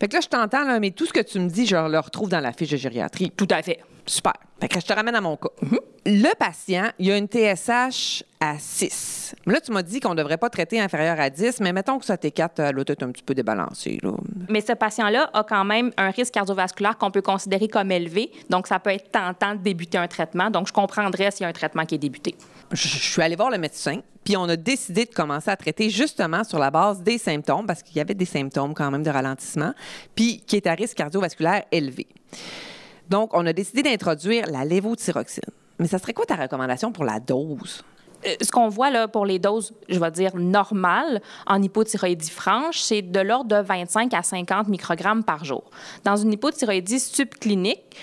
Fait 0.00 0.08
que 0.08 0.14
là, 0.14 0.20
je 0.20 0.28
t'entends, 0.28 0.80
mais 0.80 0.90
tout 0.90 1.06
ce 1.06 1.12
que 1.12 1.20
tu 1.20 1.38
me 1.38 1.48
dis, 1.48 1.66
je 1.66 1.76
le 1.76 1.98
retrouve 1.98 2.28
dans 2.28 2.40
la 2.40 2.52
fiche 2.52 2.70
de 2.70 2.76
gériatrie. 2.76 3.30
Tout 3.36 3.48
à 3.50 3.62
fait. 3.62 3.80
Super. 4.06 4.34
Fait 4.60 4.68
que 4.68 4.80
je 4.80 4.86
te 4.86 4.92
ramène 4.92 5.14
à 5.16 5.20
mon 5.20 5.36
cas. 5.36 5.48
Le 6.06 6.36
patient, 6.36 6.90
il 6.98 7.10
a 7.10 7.16
une 7.16 7.26
TSH 7.26 8.22
à 8.40 8.58
6. 8.58 9.34
Là, 9.46 9.60
tu 9.60 9.72
m'as 9.72 9.82
dit 9.82 9.98
qu'on 9.98 10.10
ne 10.10 10.14
devrait 10.16 10.36
pas 10.36 10.50
traiter 10.50 10.80
inférieur 10.80 11.18
à 11.18 11.30
10, 11.30 11.60
mais 11.60 11.72
mettons 11.72 11.98
que 11.98 12.04
ça 12.04 12.16
T4, 12.16 12.70
l'auto 12.72 12.92
est 12.92 13.02
un 13.02 13.10
petit 13.10 13.22
peu 13.22 13.34
débalancé. 13.34 13.98
Là. 14.02 14.12
Mais 14.48 14.60
ce 14.60 14.72
patient-là 14.72 15.30
a 15.32 15.44
quand 15.44 15.64
même 15.64 15.92
un 15.96 16.10
risque 16.10 16.34
cardiovasculaire 16.34 16.96
qu'on 16.98 17.10
peut 17.10 17.22
considérer 17.22 17.68
comme 17.68 17.90
élevé. 17.90 18.30
Donc, 18.50 18.66
ça 18.66 18.78
peut 18.78 18.90
être 18.90 19.10
tentant 19.10 19.54
de 19.54 19.60
débuter 19.62 19.98
un 19.98 20.08
traitement. 20.08 20.50
Donc, 20.50 20.68
je 20.68 20.72
comprendrais 20.72 21.30
s'il 21.30 21.42
y 21.42 21.44
a 21.44 21.48
un 21.48 21.52
traitement 21.52 21.84
qui 21.84 21.96
est 21.96 21.98
débuté. 21.98 22.36
Je, 22.72 22.88
je 22.88 22.98
suis 22.98 23.22
allée 23.22 23.36
voir 23.36 23.50
le 23.50 23.58
médecin, 23.58 24.00
puis 24.24 24.36
on 24.36 24.48
a 24.48 24.56
décidé 24.56 25.04
de 25.04 25.14
commencer 25.14 25.50
à 25.50 25.56
traiter 25.56 25.90
justement 25.90 26.44
sur 26.44 26.58
la 26.58 26.70
base 26.70 27.02
des 27.02 27.18
symptômes, 27.18 27.66
parce 27.66 27.82
qu'il 27.82 27.96
y 27.96 28.00
avait 28.00 28.14
des 28.14 28.26
symptômes 28.26 28.74
quand 28.74 28.90
même 28.90 29.02
de 29.02 29.10
ralentissement, 29.10 29.72
puis 30.14 30.40
qui 30.46 30.56
est 30.56 30.66
à 30.66 30.74
risque 30.74 30.96
cardiovasculaire 30.96 31.64
élevé. 31.72 32.06
Donc, 33.12 33.34
on 33.34 33.44
a 33.44 33.52
décidé 33.52 33.82
d'introduire 33.82 34.46
la 34.50 34.64
lévothyroxine. 34.64 35.42
Mais 35.78 35.86
ça 35.86 35.98
serait 35.98 36.14
quoi 36.14 36.24
ta 36.24 36.34
recommandation 36.34 36.92
pour 36.92 37.04
la 37.04 37.20
dose? 37.20 37.84
Euh, 38.24 38.34
ce 38.40 38.50
qu'on 38.50 38.70
voit 38.70 38.88
là 38.88 39.06
pour 39.06 39.26
les 39.26 39.38
doses, 39.38 39.74
je 39.90 40.00
vais 40.00 40.10
dire 40.10 40.34
normales 40.34 41.20
en 41.46 41.62
hypothyroïdie 41.62 42.30
franche, 42.30 42.80
c'est 42.80 43.02
de 43.02 43.20
l'ordre 43.20 43.54
de 43.54 43.62
25 43.62 44.14
à 44.14 44.22
50 44.22 44.68
microgrammes 44.68 45.24
par 45.24 45.44
jour. 45.44 45.64
Dans 46.04 46.16
une 46.16 46.32
hypothyroïdie 46.32 47.00
subclinique, 47.00 47.98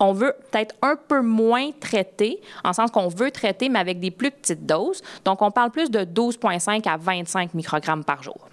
on 0.00 0.14
veut 0.14 0.32
peut-être 0.50 0.74
un 0.80 0.96
peu 0.96 1.20
moins 1.20 1.70
traiter, 1.78 2.40
en 2.64 2.72
sens 2.72 2.90
qu'on 2.90 3.08
veut 3.08 3.30
traiter, 3.30 3.68
mais 3.68 3.80
avec 3.80 4.00
des 4.00 4.10
plus 4.10 4.30
petites 4.30 4.64
doses. 4.64 5.02
Donc, 5.26 5.42
on 5.42 5.50
parle 5.50 5.72
plus 5.72 5.90
de 5.90 6.00
12,5 6.00 6.88
à 6.88 6.96
25 6.96 7.52
microgrammes 7.52 8.04
par 8.04 8.22
jour. 8.22 8.48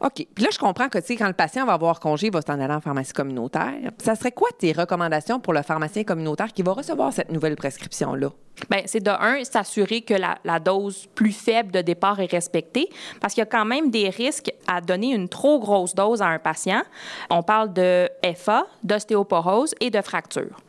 OK. 0.00 0.26
Puis 0.34 0.44
là, 0.44 0.50
je 0.52 0.58
comprends 0.58 0.88
que, 0.88 0.98
tu 0.98 1.06
sais, 1.06 1.16
quand 1.16 1.26
le 1.26 1.32
patient 1.32 1.66
va 1.66 1.72
avoir 1.72 2.00
congé, 2.00 2.28
il 2.28 2.32
va 2.32 2.40
s'en 2.42 2.60
aller 2.60 2.72
en 2.72 2.80
pharmacie 2.80 3.12
communautaire. 3.12 3.74
Ça 3.98 4.14
serait 4.14 4.32
quoi 4.32 4.48
tes 4.58 4.72
recommandations 4.72 5.40
pour 5.40 5.52
le 5.52 5.62
pharmacien 5.62 6.04
communautaire 6.04 6.52
qui 6.52 6.62
va 6.62 6.72
recevoir 6.72 7.12
cette 7.12 7.30
nouvelle 7.30 7.56
prescription-là? 7.56 8.30
Bien, 8.70 8.82
c'est 8.86 9.02
de 9.02 9.10
un, 9.10 9.44
s'assurer 9.44 10.02
que 10.02 10.14
la, 10.14 10.58
dose 10.60 11.06
plus 11.14 11.32
faible 11.32 11.70
de 11.70 11.80
départ 11.80 12.20
est 12.20 12.30
respectée, 12.30 12.88
parce 13.20 13.34
qu'il 13.34 13.40
y 13.40 13.46
a 13.46 13.46
quand 13.46 13.64
même 13.64 13.90
des 13.90 14.08
risques 14.08 14.52
à 14.66 14.80
donner 14.80 15.14
une 15.14 15.28
trop 15.28 15.58
grosse 15.58 15.94
dose 15.94 16.20
à 16.20 16.26
un 16.26 16.38
patient. 16.38 16.82
On 17.30 17.42
parle 17.42 17.72
de 17.72 18.08
FA, 18.34 18.66
d'ostéoporose 18.82 19.74
et 19.80 19.90
de 19.90 20.00
fracture. 20.02 20.60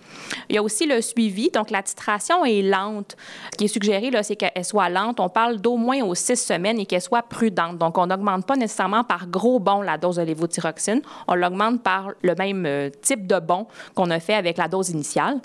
Il 0.50 0.56
y 0.56 0.58
a 0.58 0.64
aussi 0.64 0.86
le 0.86 1.02
suivi. 1.02 1.50
Donc, 1.50 1.70
la 1.70 1.84
titration 1.84 2.46
est 2.46 2.62
lente. 2.62 3.16
Ce 3.52 3.58
qui 3.58 3.66
est 3.66 3.70
suggéré, 3.70 4.10
là, 4.10 4.24
c'est 4.24 4.36
qu'elle 4.36 4.66
soit 4.66 4.90
lente. 4.90 5.20
On 5.20 5.30
parle 5.30 5.58
d'au 5.58 5.78
moins 5.78 6.02
aux 6.04 6.16
six 6.16 6.38
semaines 6.38 6.80
et 6.80 6.86
qu'elle 6.86 7.02
soit 7.02 7.24
prudente. 7.24 7.78
Donc, 7.78 7.98
on 7.98 8.08
n'augmente 8.08 8.46
pas 8.46 8.56
nécessairement 8.56 9.04
par 9.04 9.28
gros 9.28 9.60
bond 9.60 9.82
la 9.82 9.98
dose 9.98 10.16
de 10.18 10.24
lévothyroxine. 10.24 11.02
On 11.28 11.36
l'augmente 11.36 11.84
par 11.84 12.12
le 12.22 12.36
même 12.36 12.66
euh, 12.66 12.90
type 13.02 13.28
de 13.28 13.40
bond 13.40 13.68
qu'on 13.96 14.10
a 14.10 14.20
fait 14.20 14.36
avec 14.36 14.58
la 14.58 14.68
dose 14.68 14.90
initiale. 14.90 15.40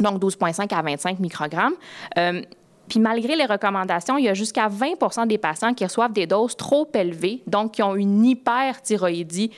Donc, 0.00 0.20
12,5 0.20 0.74
à 0.74 0.82
25 0.82 1.20
microgrammes. 1.20 1.74
Euh, 2.18 2.42
puis 2.88 2.98
malgré 2.98 3.36
les 3.36 3.46
recommandations, 3.46 4.18
il 4.18 4.24
y 4.24 4.28
a 4.28 4.34
jusqu'à 4.34 4.66
20 4.66 5.26
des 5.26 5.38
patients 5.38 5.74
qui 5.74 5.84
reçoivent 5.84 6.12
des 6.12 6.26
doses 6.26 6.56
trop 6.56 6.88
élevées, 6.92 7.42
donc 7.46 7.72
qui 7.72 7.82
ont 7.82 7.94
une 7.94 8.24
hyperthyroïdie 8.24 9.52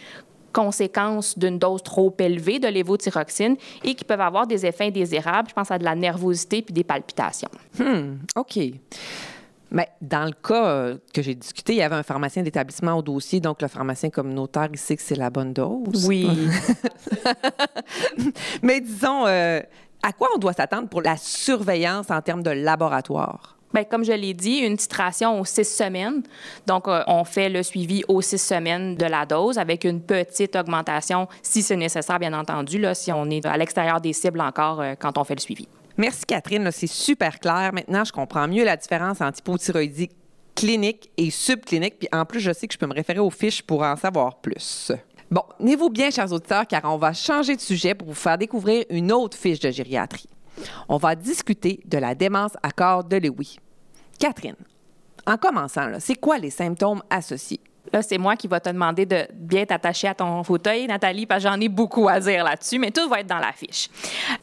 conséquence 0.53 1.39
d'une 1.39 1.59
dose 1.59 1.83
trop 1.83 2.15
élevée 2.19 2.59
de 2.59 2.69
lévothyroxine 2.69 3.57
et 3.83 3.95
qui 3.95 4.05
peuvent 4.05 4.21
avoir 4.21 4.47
des 4.47 4.67
effets 4.67 4.89
indésirables. 4.89 5.49
Je 5.49 5.55
pense 5.55 5.71
à 5.71 5.79
de 5.79 5.85
la 5.85 5.95
nervosité 5.95 6.61
puis 6.61 6.75
des 6.75 6.85
palpitations. 6.85 7.49
Hmm, 7.79 8.17
OK. 8.37 8.59
Mais 9.71 9.89
dans 10.03 10.27
le 10.27 10.33
cas 10.33 10.99
que 11.15 11.23
j'ai 11.23 11.35
discuté, 11.35 11.73
il 11.73 11.79
y 11.79 11.83
avait 11.83 11.97
un 11.97 12.03
pharmacien 12.03 12.43
d'établissement 12.43 12.99
au 12.99 13.01
dossier, 13.01 13.41
donc 13.41 13.63
le 13.63 13.69
pharmacien 13.69 14.11
communautaire, 14.11 14.69
il 14.71 14.79
sait 14.79 14.97
que 14.97 15.03
c'est 15.03 15.17
la 15.17 15.31
bonne 15.31 15.55
dose. 15.55 16.07
Oui. 16.07 16.29
Mais 18.63 18.83
disons, 18.83 19.27
euh, 19.27 19.63
À 20.03 20.13
quoi 20.13 20.29
on 20.35 20.39
doit 20.39 20.53
s'attendre 20.53 20.89
pour 20.89 21.03
la 21.03 21.17
surveillance 21.17 22.11
en 22.11 22.21
termes 22.21 22.43
de 22.43 22.51
laboratoire? 22.51 23.57
Bien, 23.73 23.85
comme 23.85 24.05
je 24.05 24.13
l'ai 24.13 24.35
dit, 24.35 24.59
une 24.59 24.77
titration 24.77 25.41
aux 25.41 25.45
six 25.45 25.65
semaines. 25.65 26.23
Donc, 26.67 26.89
euh, 26.89 27.03
on 27.07 27.25
fait 27.25 27.49
le 27.49 27.63
suivi 27.63 28.03
aux 28.09 28.21
six 28.21 28.39
semaines 28.39 28.97
de 28.97 29.07
la 29.07 29.25
dose 29.25 29.59
avec 29.59 29.85
une 29.85 30.03
petite 30.03 30.57
augmentation, 30.57 31.29
si 31.41 31.63
c'est 31.63 31.77
nécessaire, 31.77 32.19
bien 32.19 32.33
entendu, 32.35 32.79
là, 32.79 32.95
si 32.95 33.13
on 33.13 33.31
est 33.31 33.47
à 33.47 33.57
l'extérieur 33.57 34.01
des 34.01 34.13
cibles 34.13 34.41
encore 34.41 34.81
euh, 34.81 34.95
quand 34.99 35.17
on 35.17 35.25
fait 35.25 35.37
le 35.37 35.41
suivi. 35.41 35.69
Merci 35.97 36.25
Catherine, 36.27 36.69
c'est 36.73 36.87
super 36.87 37.39
clair. 37.39 37.71
Maintenant, 37.73 38.05
je 38.05 38.13
comprends 38.13 38.49
mieux 38.49 38.65
la 38.65 38.77
différence 38.77 39.21
entre 39.21 39.39
hypothyroïdie 39.39 40.11
clinique 40.55 41.11
et 41.17 41.31
subclinique. 41.31 41.99
Puis 41.99 42.09
en 42.13 42.25
plus, 42.25 42.41
je 42.41 42.53
sais 42.53 42.67
que 42.67 42.75
je 42.75 42.79
peux 42.79 42.87
me 42.87 42.95
référer 42.95 43.21
aux 43.21 43.31
fiches 43.31 43.63
pour 43.63 43.83
en 43.83 43.97
savoir 43.97 44.37
plus. 44.37 44.93
Bon, 45.33 45.45
tenez-vous 45.59 45.89
bien, 45.89 46.11
chers 46.11 46.31
auditeurs, 46.31 46.67
car 46.67 46.83
on 46.85 46.99
va 46.99 47.15
changer 47.15 47.57
de 47.57 47.61
sujet 47.63 47.95
pour 47.95 48.09
vous 48.09 48.13
faire 48.13 48.37
découvrir 48.37 48.85
une 48.91 49.11
autre 49.11 49.35
fiche 49.35 49.61
de 49.61 49.71
gériatrie. 49.71 50.29
On 50.91 50.99
va 50.99 51.15
discuter 51.15 51.81
de 51.87 51.97
la 51.97 52.15
démence 52.15 52.53
à 52.63 52.71
corps 52.71 53.03
de 53.03 53.17
Lewy. 53.17 53.57
Catherine, 54.19 54.57
en 55.27 55.39
commençant, 55.39 55.89
c'est 56.01 56.17
quoi 56.17 56.37
les 56.37 56.51
symptômes 56.51 57.03
associés? 57.09 57.61
Là, 57.91 58.01
c'est 58.01 58.19
moi 58.19 58.37
qui 58.37 58.47
va 58.47 58.61
te 58.61 58.71
demander 58.71 59.07
de 59.07 59.27
bien 59.35 59.65
t'attacher 59.65 60.09
à 60.09 60.15
ton 60.15 60.43
fauteuil, 60.45 60.87
Nathalie, 60.87 61.27
parce 61.27 61.43
que 61.43 61.51
j'en 61.51 61.61
ai 61.61 61.69
beaucoup 61.69 62.09
à 62.09 62.21
dire 62.21 62.45
là-dessus, 62.45 62.79
mais 62.79 62.91
tout 62.91 63.09
va 63.09 63.21
être 63.21 63.27
dans 63.27 63.39
la 63.39 63.53
fiche. 63.53 63.89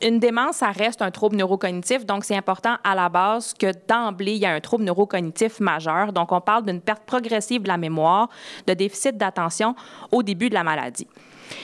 Une 0.01 0.19
démence, 0.19 0.57
ça 0.57 0.71
reste 0.71 1.01
un 1.01 1.09
trouble 1.09 1.37
neurocognitif, 1.37 2.05
donc 2.05 2.25
c'est 2.25 2.35
important 2.35 2.75
à 2.83 2.95
la 2.95 3.07
base 3.07 3.53
que 3.53 3.71
d'emblée, 3.87 4.33
il 4.33 4.39
y 4.39 4.45
a 4.45 4.51
un 4.51 4.59
trouble 4.59 4.83
neurocognitif 4.83 5.59
majeur. 5.61 6.11
Donc, 6.11 6.31
on 6.31 6.41
parle 6.41 6.65
d'une 6.65 6.81
perte 6.81 7.03
progressive 7.05 7.63
de 7.63 7.69
la 7.69 7.77
mémoire, 7.77 8.29
de 8.67 8.73
déficit 8.73 9.17
d'attention 9.17 9.75
au 10.11 10.21
début 10.21 10.49
de 10.49 10.53
la 10.53 10.63
maladie. 10.63 11.07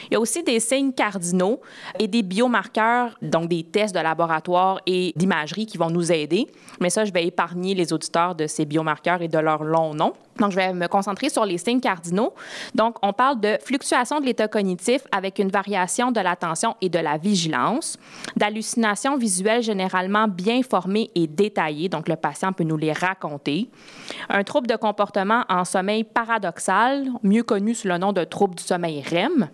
Il 0.09 0.13
y 0.13 0.15
a 0.15 0.19
aussi 0.19 0.43
des 0.43 0.59
signes 0.59 0.93
cardinaux 0.93 1.61
et 1.99 2.07
des 2.07 2.23
biomarqueurs, 2.23 3.17
donc 3.21 3.49
des 3.49 3.63
tests 3.63 3.95
de 3.95 3.99
laboratoire 3.99 4.79
et 4.85 5.13
d'imagerie 5.15 5.65
qui 5.65 5.77
vont 5.77 5.89
nous 5.89 6.11
aider. 6.11 6.47
Mais 6.79 6.89
ça, 6.89 7.05
je 7.05 7.11
vais 7.11 7.25
épargner 7.25 7.73
les 7.73 7.93
auditeurs 7.93 8.35
de 8.35 8.47
ces 8.47 8.65
biomarqueurs 8.65 9.21
et 9.21 9.27
de 9.27 9.39
leurs 9.39 9.63
longs 9.63 9.93
noms. 9.93 10.13
Donc, 10.39 10.51
je 10.51 10.57
vais 10.57 10.73
me 10.73 10.87
concentrer 10.87 11.29
sur 11.29 11.45
les 11.45 11.57
signes 11.57 11.79
cardinaux. 11.79 12.33
Donc, 12.73 12.97
on 13.01 13.13
parle 13.13 13.39
de 13.39 13.57
fluctuation 13.63 14.19
de 14.19 14.25
l'état 14.25 14.49
cognitif 14.49 15.01
avec 15.11 15.39
une 15.39 15.49
variation 15.49 16.11
de 16.11 16.19
l'attention 16.19 16.75
et 16.81 16.89
de 16.89 16.99
la 16.99 17.17
vigilance, 17.17 17.97
d'hallucinations 18.35 19.17
visuelles 19.17 19.63
généralement 19.63 20.27
bien 20.27 20.61
formées 20.61 21.09
et 21.15 21.27
détaillées, 21.27 21.87
donc 21.87 22.09
le 22.09 22.15
patient 22.15 22.51
peut 22.51 22.63
nous 22.63 22.77
les 22.77 22.91
raconter, 22.91 23.69
un 24.29 24.43
trouble 24.43 24.67
de 24.67 24.75
comportement 24.75 25.43
en 25.47 25.63
sommeil 25.63 26.03
paradoxal, 26.03 27.07
mieux 27.23 27.43
connu 27.43 27.73
sous 27.73 27.87
le 27.87 27.97
nom 27.97 28.11
de 28.11 28.23
trouble 28.23 28.55
du 28.55 28.63
sommeil 28.63 29.01
REM, 29.01 29.47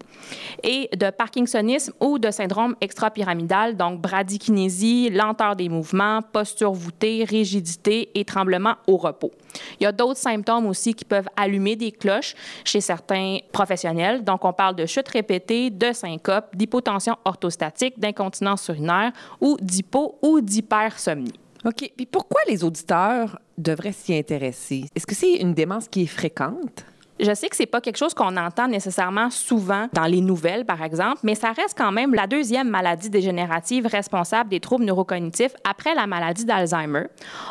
et 0.63 0.89
de 0.95 1.09
parkinsonisme 1.09 1.93
ou 1.99 2.19
de 2.19 2.31
syndrome 2.31 2.75
extrapyramidal, 2.81 3.75
donc 3.77 4.01
bradykinésie, 4.01 5.09
lenteur 5.09 5.55
des 5.55 5.69
mouvements, 5.69 6.21
posture 6.21 6.71
voûtée, 6.71 7.23
rigidité 7.23 8.09
et 8.15 8.25
tremblement 8.25 8.75
au 8.87 8.97
repos. 8.97 9.31
Il 9.79 9.83
y 9.83 9.85
a 9.85 9.91
d'autres 9.91 10.19
symptômes 10.19 10.65
aussi 10.67 10.93
qui 10.93 11.05
peuvent 11.05 11.27
allumer 11.35 11.75
des 11.75 11.91
cloches 11.91 12.35
chez 12.63 12.81
certains 12.81 13.39
professionnels. 13.51 14.23
Donc, 14.23 14.45
on 14.45 14.53
parle 14.53 14.75
de 14.75 14.85
chute 14.85 15.07
répétée, 15.09 15.69
de 15.69 15.91
syncope, 15.91 16.55
d'hypotension 16.55 17.17
orthostatique, 17.25 17.99
d'incontinence 17.99 18.67
urinaire 18.67 19.11
ou 19.39 19.57
d'hypo 19.61 20.17
ou 20.21 20.41
d'hypersomnie. 20.41 21.33
OK. 21.65 21.91
Puis 21.95 22.05
pourquoi 22.05 22.41
les 22.47 22.63
auditeurs 22.63 23.39
devraient 23.57 23.91
s'y 23.91 24.15
intéresser? 24.15 24.85
Est-ce 24.95 25.05
que 25.05 25.15
c'est 25.15 25.35
une 25.35 25.53
démence 25.53 25.87
qui 25.87 26.03
est 26.03 26.07
fréquente? 26.07 26.85
Je 27.23 27.35
sais 27.35 27.49
que 27.49 27.55
c'est 27.55 27.67
pas 27.67 27.81
quelque 27.81 27.97
chose 27.97 28.15
qu'on 28.15 28.35
entend 28.35 28.67
nécessairement 28.67 29.29
souvent 29.29 29.87
dans 29.93 30.05
les 30.05 30.21
nouvelles, 30.21 30.65
par 30.65 30.81
exemple, 30.81 31.19
mais 31.21 31.35
ça 31.35 31.51
reste 31.51 31.77
quand 31.77 31.91
même 31.91 32.15
la 32.15 32.25
deuxième 32.25 32.67
maladie 32.67 33.11
dégénérative 33.11 33.85
responsable 33.85 34.49
des 34.49 34.59
troubles 34.59 34.85
neurocognitifs 34.85 35.53
après 35.63 35.93
la 35.93 36.07
maladie 36.07 36.45
d'Alzheimer. 36.45 37.03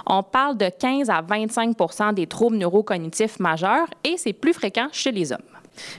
On 0.06 0.24
parle 0.24 0.56
de 0.56 0.68
15 0.76 1.08
à 1.08 1.22
25% 1.22 2.14
des 2.14 2.26
troubles 2.26 2.56
neurocognitifs 2.56 3.38
majeurs 3.38 3.86
et 4.02 4.16
c'est 4.16 4.32
plus 4.32 4.52
fréquent 4.52 4.88
chez 4.90 5.12
les 5.12 5.30
hommes. 5.30 5.38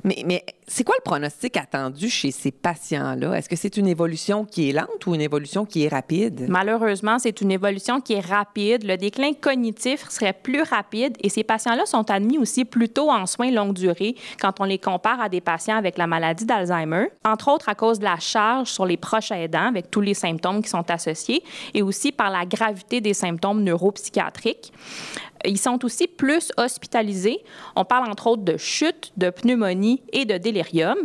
Mais, 0.04 0.44
c'est 0.68 0.84
quoi 0.86 0.96
le 0.98 1.04
pronostic 1.04 1.58
attendu 1.58 2.10
chez 2.10 2.32
ces 2.32 2.52
patients-là? 2.52 3.34
Est-ce 3.34 3.50
que 3.50 3.56
c'est 3.56 3.76
une 3.76 3.88
évolution 3.88 4.46
qui 4.46 4.70
est 4.70 4.74
lente 4.74 5.06
ou 5.06 5.16
une 5.16 5.22
évolution 5.22 5.66
qui 5.66 5.84
est 5.84 5.90
rapide? 5.90 6.46
Malheureusement, 6.48 7.20
c'est 7.20 7.42
une 7.42 7.52
évolution 7.52 8.00
qui 8.00 8.14
est 8.14 8.26
rapide. 8.26 8.86
Le 8.86 8.96
déclin 8.96 9.34
cognitif 9.34 10.08
serait 10.10 10.34
plus 10.34 10.62
rapide 10.62 11.18
et 11.22 11.30
ces 11.30 11.44
patients-là 11.44 11.86
sont 11.86 12.10
admis 12.10 12.38
aussi 12.38 12.64
plutôt 12.64 13.12
en 13.12 13.26
soins 13.26 13.52
longue 13.52 13.74
durée 13.74 14.16
quand 14.40 14.62
on 14.62 14.64
les 14.64 14.78
compare 14.80 15.20
à 15.20 15.30
des 15.30 15.42
patients 15.42 15.76
avec 15.76 15.98
la 15.98 16.08
maladie 16.08 16.46
d'Alzheimer, 16.46 17.08
entre 17.26 17.50
autres 17.50 17.68
à 17.68 17.76
cause 17.76 18.00
de 18.00 18.06
la 18.06 18.20
charge 18.20 18.70
sur 18.70 18.86
les 18.86 18.98
proches 18.98 19.32
aidants 19.32 19.68
avec 19.68 19.92
tous 19.92 20.02
les 20.02 20.14
symptômes 20.14 20.62
qui 20.62 20.70
sont 20.70 20.90
associés 20.90 21.44
et 21.74 21.82
aussi 21.82 22.12
par 22.12 22.30
la 22.30 22.46
gravité 22.46 23.02
des 23.02 23.14
symptômes 23.14 23.64
neuropsychiatriques. 23.64 24.72
Ils 25.46 25.58
sont 25.58 25.84
aussi 25.86 26.08
plus 26.08 26.52
hospitalisés. 26.58 27.44
On 27.76 27.86
parle 27.86 28.10
entre 28.10 28.28
autres 28.28 28.44
de 28.44 28.58
chute, 28.58 29.12
de 29.18 29.30
pneumonie 29.30 30.02
et 30.14 30.26
de 30.26 30.38
délirium. 30.38 30.98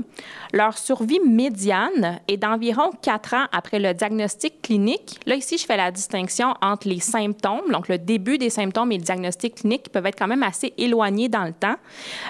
Leur 0.52 0.78
survie 0.78 1.20
médiane 1.20 2.20
est 2.28 2.36
d'environ 2.36 2.90
4 3.02 3.34
ans 3.34 3.46
après 3.52 3.78
le 3.78 3.94
diagnostic 3.94 4.62
clinique. 4.62 5.20
Là, 5.26 5.34
ici, 5.36 5.58
je 5.58 5.66
fais 5.66 5.76
la 5.76 5.90
distinction 5.90 6.54
entre 6.62 6.88
les 6.88 7.00
symptômes, 7.00 7.70
donc 7.72 7.88
le 7.88 7.98
début 7.98 8.38
des 8.38 8.50
symptômes 8.50 8.92
et 8.92 8.98
le 8.98 9.04
diagnostic 9.04 9.56
clinique 9.56 9.84
qui 9.84 9.90
peuvent 9.90 10.06
être 10.06 10.18
quand 10.18 10.28
même 10.28 10.42
assez 10.42 10.72
éloignés 10.78 11.28
dans 11.28 11.44
le 11.44 11.52
temps. 11.52 11.76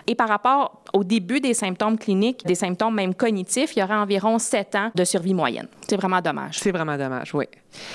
Et 0.06 0.14
par 0.14 0.28
rapport 0.28 0.82
au 0.92 1.04
début 1.04 1.40
des 1.40 1.54
symptômes 1.54 1.98
cliniques, 1.98 2.44
des 2.46 2.54
symptômes 2.54 2.94
même 2.94 3.14
cognitifs, 3.14 3.76
il 3.76 3.80
y 3.80 3.82
aurait 3.82 3.94
environ 3.94 4.38
7 4.38 4.74
ans 4.74 4.90
de 4.94 5.04
survie 5.04 5.34
moyenne. 5.34 5.68
C'est 5.88 5.96
vraiment 5.96 6.20
dommage. 6.20 6.58
C'est 6.58 6.72
vraiment 6.72 6.96
dommage, 6.96 7.34
oui. 7.34 7.46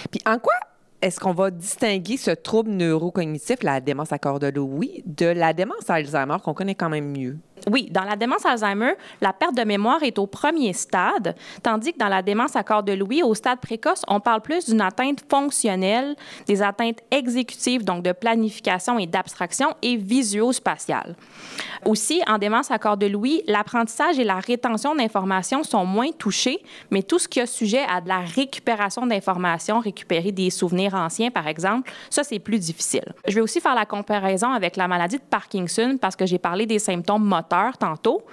Puis 0.10 0.22
en 0.26 0.38
quoi 0.38 0.54
est-ce 1.02 1.20
qu'on 1.20 1.34
va 1.34 1.52
distinguer 1.52 2.18
ce 2.18 2.32
trouble 2.32 2.70
neurocognitif, 2.72 3.64
la 3.64 3.82
démence 3.82 4.12
à 4.12 4.20
corps 4.20 4.40
de 4.40 4.50
de 5.06 5.26
la 5.26 5.54
démence 5.54 5.90
Alzheimer 5.90 6.38
qu'on 6.44 6.54
connaît 6.54 6.76
quand 6.76 6.90
même 6.90 7.12
mieux? 7.12 7.38
Oui, 7.70 7.88
dans 7.92 8.04
la 8.04 8.16
démence 8.16 8.46
Alzheimer, 8.46 8.94
la 9.22 9.34
perte 9.34 9.56
de 9.56 9.64
mémoire 9.64 10.02
est 10.04 10.18
au 10.18 10.28
premier 10.28 10.74
stade, 10.74 11.36
tandis 11.62 11.94
que 11.94 12.00
dans 12.00 12.08
la 12.08 12.22
démence 12.22 12.56
à 12.56 12.64
corps 12.64 12.84
de 12.84 12.94
Louis, 12.94 13.22
au 13.24 13.36
stade 13.36 13.60
précoce, 13.60 14.02
on 14.08 14.20
parle 14.20 14.42
plus 14.42 14.66
d'une 14.66 14.82
atteinte 14.82 15.24
fonctionnelle, 15.30 16.16
des 16.48 16.62
atteintes 16.62 17.00
exécutives, 17.12 17.84
donc 17.84 18.04
de 18.04 18.12
planification 18.12 18.98
et 18.98 19.06
d'abstraction, 19.06 19.76
et 19.82 19.96
visio-spatiale. 19.96 21.16
Aussi, 21.86 22.22
en 22.28 22.38
démence 22.38 22.72
à 22.72 22.80
corps 22.80 22.98
de 22.98 23.08
Louis, 23.08 23.44
l'apprentissage 23.48 24.20
et 24.20 24.24
la 24.24 24.40
rétention 24.40 24.96
d'informations 24.96 25.64
sont 25.64 25.86
moins 25.86 26.12
touchés, 26.12 26.64
mais 26.90 27.04
tout 27.04 27.20
ce 27.20 27.28
qui 27.28 27.40
a 27.40 27.46
sujet 27.46 27.84
à 27.90 28.02
de 28.02 28.08
la 28.08 28.20
récupération 28.20 29.06
d'informations, 29.06 29.80
récupérer 29.80 30.32
des 30.32 30.50
souvenirs 30.50 30.96
anciens, 30.96 31.32
par 31.32 31.48
exemple, 31.48 31.92
ça, 32.10 32.24
c'est 32.24 32.40
plus 32.40 32.60
difficile. 32.60 33.14
Je 33.28 33.36
vais 33.36 33.42
aussi 33.42 33.60
faire 33.60 33.76
la 33.76 33.86
comparaison 33.86 34.52
avec 34.52 34.76
la 34.76 34.88
maladie 34.88 35.18
de 35.18 35.24
Parkinson 35.30 35.98
parce 36.00 36.16
que 36.16 36.26
j'ai 36.26 36.40
parlé 36.40 36.66
des 36.66 36.80
symptômes 36.80 37.24
moteurs 37.24 37.51
tantôt. 37.78 38.24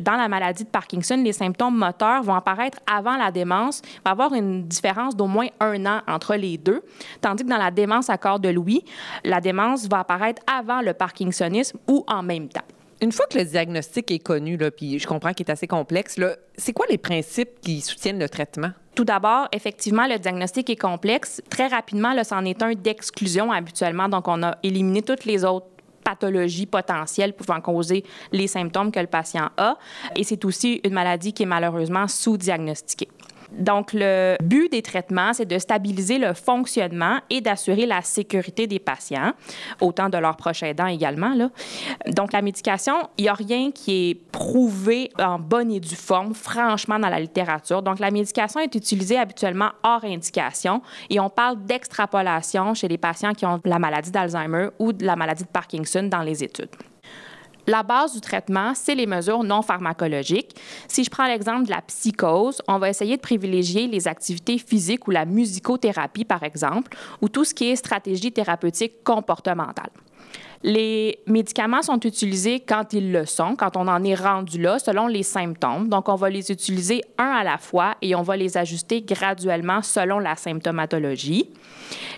Dans 0.00 0.16
la 0.16 0.28
maladie 0.28 0.64
de 0.64 0.68
Parkinson, 0.68 1.16
les 1.22 1.32
symptômes 1.32 1.76
moteurs 1.76 2.22
vont 2.22 2.34
apparaître 2.34 2.78
avant 2.90 3.16
la 3.16 3.30
démence. 3.30 3.82
Il 3.84 4.00
va 4.04 4.10
y 4.10 4.12
avoir 4.12 4.34
une 4.34 4.64
différence 4.64 5.16
d'au 5.16 5.26
moins 5.26 5.48
un 5.60 5.86
an 5.86 6.00
entre 6.08 6.34
les 6.34 6.58
deux. 6.58 6.82
Tandis 7.20 7.44
que 7.44 7.48
dans 7.48 7.58
la 7.58 7.70
démence 7.70 8.10
à 8.10 8.18
corps 8.18 8.40
de 8.40 8.48
Louis, 8.48 8.84
la 9.24 9.40
démence 9.40 9.88
va 9.88 10.00
apparaître 10.00 10.42
avant 10.46 10.80
le 10.80 10.94
parkinsonisme 10.94 11.78
ou 11.88 12.04
en 12.08 12.22
même 12.22 12.48
temps. 12.48 12.62
Une 13.00 13.12
fois 13.12 13.26
que 13.26 13.36
le 13.36 13.44
diagnostic 13.44 14.10
est 14.10 14.18
connu, 14.20 14.56
là, 14.56 14.70
puis 14.70 14.98
je 14.98 15.06
comprends 15.06 15.32
qu'il 15.32 15.46
est 15.46 15.50
assez 15.50 15.66
complexe, 15.66 16.18
c'est 16.56 16.72
quoi 16.72 16.86
les 16.88 16.96
principes 16.96 17.60
qui 17.60 17.80
soutiennent 17.80 18.18
le 18.18 18.28
traitement? 18.28 18.70
Tout 18.94 19.04
d'abord, 19.04 19.48
effectivement, 19.52 20.06
le 20.06 20.18
diagnostic 20.18 20.70
est 20.70 20.76
complexe. 20.76 21.42
Très 21.50 21.66
rapidement, 21.66 22.14
c'en 22.22 22.44
est 22.44 22.62
un 22.62 22.72
d'exclusion 22.74 23.50
habituellement. 23.50 24.08
Donc, 24.08 24.28
on 24.28 24.42
a 24.44 24.56
éliminé 24.62 25.02
toutes 25.02 25.24
les 25.24 25.44
autres 25.44 25.66
pathologies 26.04 26.66
potentielles 26.66 27.32
pouvant 27.32 27.60
causer 27.60 28.04
les 28.30 28.46
symptômes 28.46 28.92
que 28.92 29.00
le 29.00 29.06
patient 29.06 29.50
a. 29.56 29.76
Et 30.14 30.24
c'est 30.24 30.44
aussi 30.44 30.80
une 30.84 30.92
maladie 30.92 31.32
qui 31.32 31.44
est 31.44 31.46
malheureusement 31.46 32.06
sous-diagnostiquée. 32.06 33.08
Donc, 33.58 33.92
le 33.92 34.36
but 34.42 34.70
des 34.70 34.82
traitements, 34.82 35.32
c'est 35.32 35.46
de 35.46 35.58
stabiliser 35.58 36.18
le 36.18 36.34
fonctionnement 36.34 37.18
et 37.30 37.40
d'assurer 37.40 37.86
la 37.86 38.02
sécurité 38.02 38.66
des 38.66 38.78
patients, 38.78 39.32
autant 39.80 40.08
de 40.08 40.18
leurs 40.18 40.36
proches 40.36 40.62
aidants 40.62 40.86
également. 40.86 41.34
Donc, 42.06 42.32
la 42.32 42.42
médication, 42.42 42.94
il 43.18 43.22
n'y 43.22 43.28
a 43.28 43.34
rien 43.34 43.70
qui 43.70 44.10
est 44.10 44.14
prouvé 44.14 45.10
en 45.18 45.38
bonne 45.38 45.70
et 45.70 45.80
due 45.80 45.94
forme, 45.94 46.34
franchement, 46.34 46.98
dans 46.98 47.08
la 47.08 47.20
littérature. 47.20 47.82
Donc, 47.82 47.98
la 47.98 48.10
médication 48.10 48.60
est 48.60 48.74
utilisée 48.74 49.18
habituellement 49.18 49.70
hors 49.82 50.04
indication 50.04 50.82
et 51.10 51.20
on 51.20 51.30
parle 51.30 51.64
d'extrapolation 51.64 52.74
chez 52.74 52.88
les 52.88 52.98
patients 52.98 53.32
qui 53.32 53.46
ont 53.46 53.60
la 53.64 53.78
maladie 53.78 54.10
d'Alzheimer 54.10 54.68
ou 54.78 54.92
de 54.92 55.04
la 55.04 55.16
maladie 55.16 55.44
de 55.44 55.48
Parkinson 55.48 56.04
dans 56.04 56.22
les 56.22 56.42
études. 56.42 56.70
La 57.66 57.82
base 57.82 58.12
du 58.14 58.20
traitement, 58.20 58.72
c'est 58.74 58.94
les 58.94 59.06
mesures 59.06 59.42
non 59.42 59.62
pharmacologiques. 59.62 60.54
Si 60.88 61.04
je 61.04 61.10
prends 61.10 61.26
l'exemple 61.26 61.64
de 61.64 61.70
la 61.70 61.82
psychose, 61.82 62.60
on 62.68 62.78
va 62.78 62.90
essayer 62.90 63.16
de 63.16 63.22
privilégier 63.22 63.86
les 63.86 64.06
activités 64.06 64.58
physiques 64.58 65.08
ou 65.08 65.10
la 65.10 65.24
musicothérapie, 65.24 66.24
par 66.24 66.42
exemple, 66.42 66.96
ou 67.22 67.28
tout 67.28 67.44
ce 67.44 67.54
qui 67.54 67.70
est 67.70 67.76
stratégie 67.76 68.32
thérapeutique 68.32 69.02
comportementale. 69.02 69.90
Les 70.66 71.18
médicaments 71.26 71.82
sont 71.82 72.00
utilisés 72.00 72.60
quand 72.60 72.94
ils 72.94 73.12
le 73.12 73.26
sont, 73.26 73.54
quand 73.54 73.76
on 73.76 73.86
en 73.86 74.02
est 74.02 74.14
rendu 74.14 74.58
là, 74.58 74.78
selon 74.78 75.06
les 75.06 75.22
symptômes. 75.22 75.90
Donc, 75.90 76.08
on 76.08 76.14
va 76.14 76.30
les 76.30 76.50
utiliser 76.50 77.02
un 77.18 77.32
à 77.32 77.44
la 77.44 77.58
fois 77.58 77.96
et 78.00 78.14
on 78.14 78.22
va 78.22 78.34
les 78.38 78.56
ajuster 78.56 79.02
graduellement 79.02 79.82
selon 79.82 80.18
la 80.18 80.36
symptomatologie. 80.36 81.50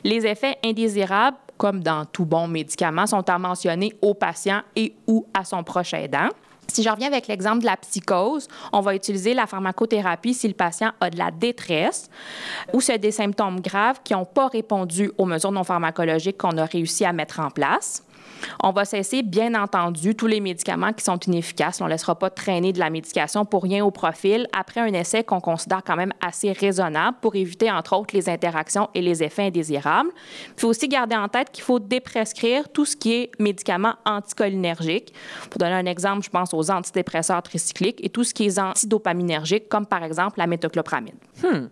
Les 0.05 0.27
effets 0.27 0.59
indésirables, 0.65 1.37
comme 1.57 1.83
dans 1.83 2.05
tout 2.05 2.25
bon 2.25 2.49
médicament, 2.49 3.07
sont 3.07 3.29
à 3.29 3.39
mentionner 3.39 3.95
au 4.03 4.15
patient 4.15 4.63
et 4.75 4.95
ou 5.07 5.27
à 5.35 5.45
son 5.45 5.63
proche 5.63 5.95
aidant. 5.95 6.29
Si 6.69 6.83
je 6.83 6.91
reviens 6.91 7.09
avec 7.09 7.29
l'exemple 7.29 7.61
de 7.61 7.67
la 7.67 7.77
psychose, 7.77 8.49
on 8.73 8.81
va 8.81 8.95
utiliser 8.95 9.35
la 9.35 9.47
pharmacothérapie 9.47 10.35
si 10.35 10.49
le 10.49 10.55
patient 10.55 10.93
a 11.01 11.11
de 11.11 11.17
la 11.17 11.31
détresse 11.31 12.11
ou 12.73 12.81
c'est 12.81 12.99
des 12.99 13.13
symptômes 13.13 13.61
graves 13.61 14.01
qui 14.03 14.13
n'ont 14.13 14.25
pas 14.25 14.49
répondu 14.49 15.11
aux 15.17 15.25
mesures 15.25 15.53
non 15.53 15.65
pharmacologiques 15.65 16.39
qu'on 16.39 16.59
a 16.59 16.65
réussi 16.65 17.05
à 17.05 17.13
mettre 17.13 17.41
en 17.41 17.51
place. 17.51 18.06
On 18.63 18.71
va 18.71 18.85
cesser, 18.85 19.23
bien 19.23 19.55
entendu, 19.55 20.15
tous 20.15 20.27
les 20.27 20.41
médicaments 20.41 20.93
qui 20.93 21.05
sont 21.05 21.19
inefficaces. 21.19 21.81
On 21.81 21.85
ne 21.85 21.91
laissera 21.91 22.19
pas 22.19 22.31
traîner 22.31 22.73
de 22.73 22.79
la 22.79 22.91
médication 22.91 23.45
pour 23.45 23.63
rien 23.63 23.85
au 23.85 23.91
profil 23.91 24.47
après 24.53 24.81
un 24.81 24.93
essai 24.93 25.25
qu'on 25.25 25.41
considère 25.41 25.83
quand 25.85 25.97
même 25.97 26.13
assez 26.21 26.53
raisonnable 26.53 27.19
pour 27.21 27.37
éviter, 27.37 27.71
entre 27.71 27.97
autres, 27.97 28.15
les 28.15 28.29
interactions 28.29 28.89
et 28.95 29.01
les 29.01 29.23
effets 29.23 29.45
indésirables. 29.45 30.11
Il 30.57 30.61
faut 30.61 30.69
aussi 30.69 30.89
garder 30.89 31.17
en 31.17 31.29
tête 31.29 31.51
qu'il 31.51 31.65
faut 31.65 31.79
déprescrire 31.79 32.69
tout 32.69 32.85
ce 32.85 32.97
qui 32.97 33.15
est 33.15 33.31
médicaments 33.39 33.95
anticholinergiques. 34.05 35.13
Pour 35.51 35.59
donner 35.59 35.75
un 35.75 35.87
exemple, 35.87 36.25
je 36.25 36.31
pense 36.31 36.53
aux 36.53 36.71
antidépresseurs 36.71 37.43
tricycliques 37.43 38.05
et 38.05 38.09
tout 38.09 38.25
ce 38.25 38.35
qui 38.35 38.47
est 38.47 38.59
antidopaminergique, 38.59 39.69
comme 39.69 39.87
par 39.87 40.03
exemple 40.03 40.39
la 40.39 40.47
métoclopramide. 40.47 41.15
Hmm. 41.43 41.67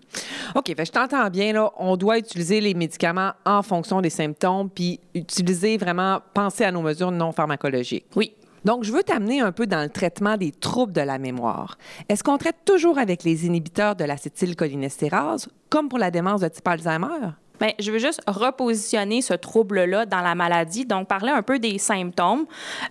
OK, 0.55 0.75
je 0.77 0.91
t'entends 0.91 1.29
bien, 1.31 1.71
on 1.77 1.97
doit 1.97 2.19
utiliser 2.19 2.61
les 2.61 2.75
médicaments 2.75 3.33
en 3.45 3.63
fonction 3.63 4.01
des 4.01 4.11
symptômes, 4.11 4.71
puis 4.71 5.01
utiliser 5.15 5.77
vraiment, 5.77 6.21
penser 6.33 6.54
à 6.63 6.71
nos 6.71 6.83
mesures 6.83 7.11
non 7.11 7.33
pharmacologiques. 7.33 8.07
Oui. 8.15 8.35
Donc, 8.65 8.85
je 8.85 8.93
veux 8.93 9.03
t'amener 9.03 9.41
un 9.41 9.53
peu 9.53 9.67
dans 9.67 9.83
le 9.83 9.91
traitement 9.91 10.37
des 10.37 10.51
troubles 10.53 10.93
de 10.93 11.01
la 11.01 11.19
mémoire. 11.19 11.77
Est-ce 12.09 12.23
qu'on 12.23 12.39
traite 12.39 12.65
toujours 12.65 12.99
avec 12.99 13.25
les 13.25 13.47
inhibiteurs 13.47 13.97
de 13.97 14.05
l'acétylcholinestérase, 14.05 15.49
comme 15.69 15.89
pour 15.89 15.99
la 15.99 16.11
démence 16.11 16.41
de 16.41 16.49
type 16.49 16.67
Alzheimer? 16.67 17.33
Bien, 17.61 17.71
je 17.79 17.93
veux 17.93 17.99
juste 17.99 18.21
repositionner 18.27 19.23
ce 19.23 19.33
trouble-là 19.33 20.07
dans 20.07 20.21
la 20.21 20.35
maladie, 20.35 20.85
donc 20.85 21.07
parler 21.07 21.31
un 21.31 21.43
peu 21.43 21.61
des 21.61 21.79
symptômes. 21.79 22.47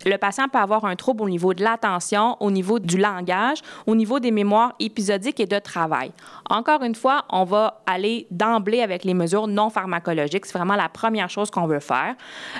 Le 0.06 0.18
patient 0.18 0.48
peut 0.48 0.58
avoir 0.58 0.86
un 0.86 0.96
trouble 0.96 1.24
au 1.24 1.30
niveau 1.30 1.54
de 1.54 1.62
l'attention, 1.62 2.38
au 2.40 2.50
niveau 2.50 2.80
du 2.80 2.98
langage, 2.98 3.60
au 3.88 3.96
niveau 3.96 4.20
des 4.20 4.32
mémoires 4.32 4.74
épisodiques 4.80 5.42
et 5.42 5.46
de 5.46 5.60
travail. 5.60 6.12
Encore 6.50 6.82
une 6.84 6.96
fois, 6.96 7.26
on 7.30 7.44
va 7.44 7.82
aller 7.86 8.26
d'emblée 8.32 8.82
avec 8.82 9.04
les 9.04 9.14
mesures 9.14 9.48
non 9.48 9.70
pharmacologiques. 9.70 10.46
C'est 10.46 10.58
vraiment 10.58 10.76
la 10.76 10.88
première 10.88 11.30
chose 11.30 11.52
qu'on 11.52 11.68
veut 11.68 11.82
faire. 11.82 12.16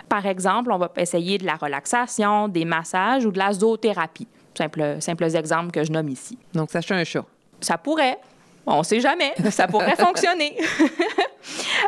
Par 0.10 0.26
exemple, 0.26 0.72
on 0.74 0.78
va 0.78 0.92
essayer 0.98 1.38
de 1.38 1.46
la 1.46 1.56
relaxation, 1.56 2.50
des 2.50 2.66
massages 2.66 3.26
ou 3.26 3.32
de 3.32 3.40
la 3.40 3.54
zoothérapie. 3.54 4.28
Simple, 4.56 4.98
simples 5.00 5.36
exemples 5.36 5.72
que 5.72 5.84
je 5.84 5.92
nomme 5.92 6.10
ici. 6.10 6.38
Donc, 6.54 6.70
ça 6.70 6.80
un 6.90 7.04
chat. 7.04 7.26
Ça 7.62 7.78
pourrait. 7.78 8.20
On 8.66 8.80
ne 8.80 8.84
sait 8.84 9.00
jamais. 9.00 9.34
Ça 9.52 9.68
pourrait 9.68 9.96
fonctionner. 9.98 10.58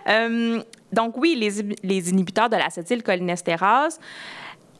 Euh, 0.08 0.62
donc 0.91 1.17
oui, 1.17 1.36
les, 1.36 1.77
les 1.82 2.10
inhibiteurs 2.10 2.50
de 2.50 2.58
l'acétylcholinestérase, 2.58 4.00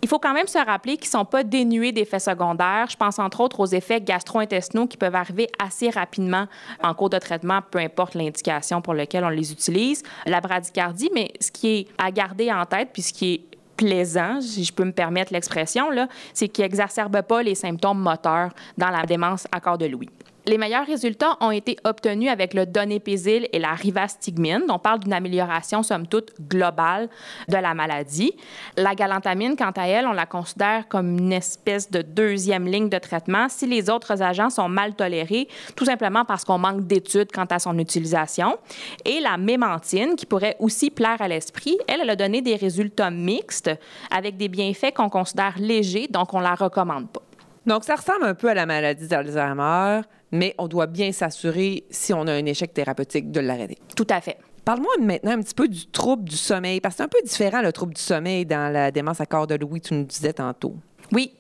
il 0.06 0.08
faut 0.08 0.20
quand 0.20 0.34
même 0.34 0.46
se 0.46 0.58
rappeler 0.60 0.98
qu'ils 0.98 1.08
ne 1.08 1.20
sont 1.20 1.26
pas 1.26 1.44
dénués 1.44 1.92
d'effets 1.92 2.20
secondaires. 2.20 2.88
Je 2.90 2.96
pense 2.96 3.18
entre 3.18 3.42
autres 3.42 3.60
aux 3.60 3.66
effets 3.66 4.00
gastro-intestinaux 4.02 4.86
qui 4.86 4.98
peuvent 4.98 5.16
arriver 5.16 5.48
assez 5.58 5.90
rapidement 5.90 6.46
en 6.84 6.94
cours 6.94 7.10
de 7.10 7.18
traitement, 7.18 7.62
peu 7.72 7.80
importe 7.80 8.14
l'indication 8.14 8.82
pour 8.82 8.94
laquelle 8.94 9.24
on 9.24 9.30
les 9.30 9.52
utilise. 9.52 10.04
La 10.28 10.42
bradycardie, 10.42 11.10
mais 11.14 11.32
ce 11.40 11.50
qui 11.50 11.68
est 11.70 11.88
à 11.98 12.12
garder 12.12 12.52
en 12.52 12.66
tête, 12.66 12.90
puis 12.94 13.02
ce 13.02 13.14
qui 13.14 13.34
est 13.34 13.42
plaisant, 13.78 14.42
si 14.42 14.64
je 14.64 14.74
peux 14.74 14.86
me 14.86 14.92
permettre 14.92 15.34
l'expression, 15.34 15.90
c'est 16.34 16.50
qu'il 16.50 16.64
n'exacerbe 16.64 17.22
pas 17.24 17.42
les 17.42 17.56
symptômes 17.56 18.00
moteurs 18.00 18.52
dans 18.78 18.90
la 18.90 19.08
démence 19.08 19.48
à 19.52 19.60
corps 19.60 19.78
de 19.78 19.86
Louis. 19.86 20.10
Les 20.48 20.60
meilleurs 20.60 20.86
résultats 20.86 21.38
ont 21.42 21.50
été 21.50 21.76
obtenus 21.86 22.30
avec 22.30 22.54
le 22.54 22.68
donépésil 22.68 23.48
et 23.52 23.58
la 23.58 23.74
rivastigmine. 23.74 24.64
On 24.70 24.78
parle 24.78 25.00
d'une 25.00 25.14
amélioration, 25.14 25.82
somme 25.82 26.06
toute, 26.06 26.40
globale 26.40 27.10
de 27.48 27.58
la 27.58 27.74
maladie. 27.74 28.34
La 28.78 28.94
galantamine, 28.94 29.56
quant 29.56 29.72
à 29.76 29.88
elle, 29.88 30.06
on 30.06 30.14
la 30.14 30.28
considère 30.28 30.88
comme 30.88 31.18
une 31.18 31.34
espèce 31.34 31.90
de 31.90 32.04
deuxième 32.04 32.68
ligne 32.68 32.90
de 32.90 33.00
traitement 33.00 33.48
si 33.50 33.66
les 33.66 33.90
autres 33.90 34.22
agents 34.22 34.52
sont 34.52 34.70
mal 34.70 34.94
tolérés, 34.94 35.48
tout 35.76 35.86
simplement 35.86 36.26
parce 36.26 36.46
qu'on 36.46 36.60
manque 36.60 36.86
d'études 36.86 37.32
quant 37.32 37.46
à 37.46 37.58
son 37.58 37.80
utilisation. 37.80 38.58
Et 39.04 39.22
la 39.22 39.38
mémantine, 39.38 40.16
qui 40.16 40.28
pourrait 40.28 40.58
aussi 40.60 40.92
plaire 40.92 41.22
à 41.24 41.28
l'esprit, 41.28 41.78
elle, 41.88 42.02
elle 42.02 42.10
a 42.12 42.16
donné 42.16 42.44
des 42.44 42.56
résultats 42.56 43.10
mixtes 43.10 43.72
avec 44.12 44.38
des 44.38 44.48
bienfaits 44.48 44.94
qu'on 44.94 45.10
considère 45.10 45.56
légers, 45.58 46.08
donc 46.08 46.36
on 46.36 46.40
la 46.40 46.54
recommande 46.54 47.10
pas. 47.10 47.22
Donc, 47.66 47.84
ça 47.84 47.96
ressemble 47.96 48.26
un 48.26 48.36
peu 48.36 48.50
à 48.50 48.54
la 48.54 48.68
maladie 48.68 49.08
d'Alzheimer, 49.08 50.02
mais 50.36 50.54
on 50.58 50.68
doit 50.68 50.88
bien 50.88 51.12
s'assurer, 51.12 51.86
si 51.90 52.14
on 52.14 52.28
a 52.28 52.34
un 52.34 52.46
échec 52.46 52.74
thérapeutique, 52.74 53.32
de 53.32 53.40
l'arrêter. 53.40 53.78
Tout 53.96 54.08
à 54.10 54.22
fait. 54.22 54.38
Parle-moi 54.64 54.94
maintenant 55.00 55.32
un 55.32 55.42
petit 55.42 55.54
peu 55.54 55.68
du 55.68 55.86
trouble 55.88 56.28
du 56.28 56.36
sommeil, 56.36 56.82
parce 56.82 56.96
que 56.96 56.98
c'est 56.98 57.04
un 57.04 57.08
peu 57.08 57.22
différent 57.24 57.62
le 57.62 57.72
trouble 57.72 57.94
du 57.94 58.02
sommeil 58.02 58.46
dans 58.46 58.72
la 58.72 58.92
démence 58.92 59.22
à 59.22 59.26
corps 59.26 59.48
de 59.48 59.56
Louis, 59.56 59.80
tu 59.80 59.94
nous 59.94 60.04
disais 60.04 60.34
tantôt. 60.34 60.76
Oui. 61.12 61.34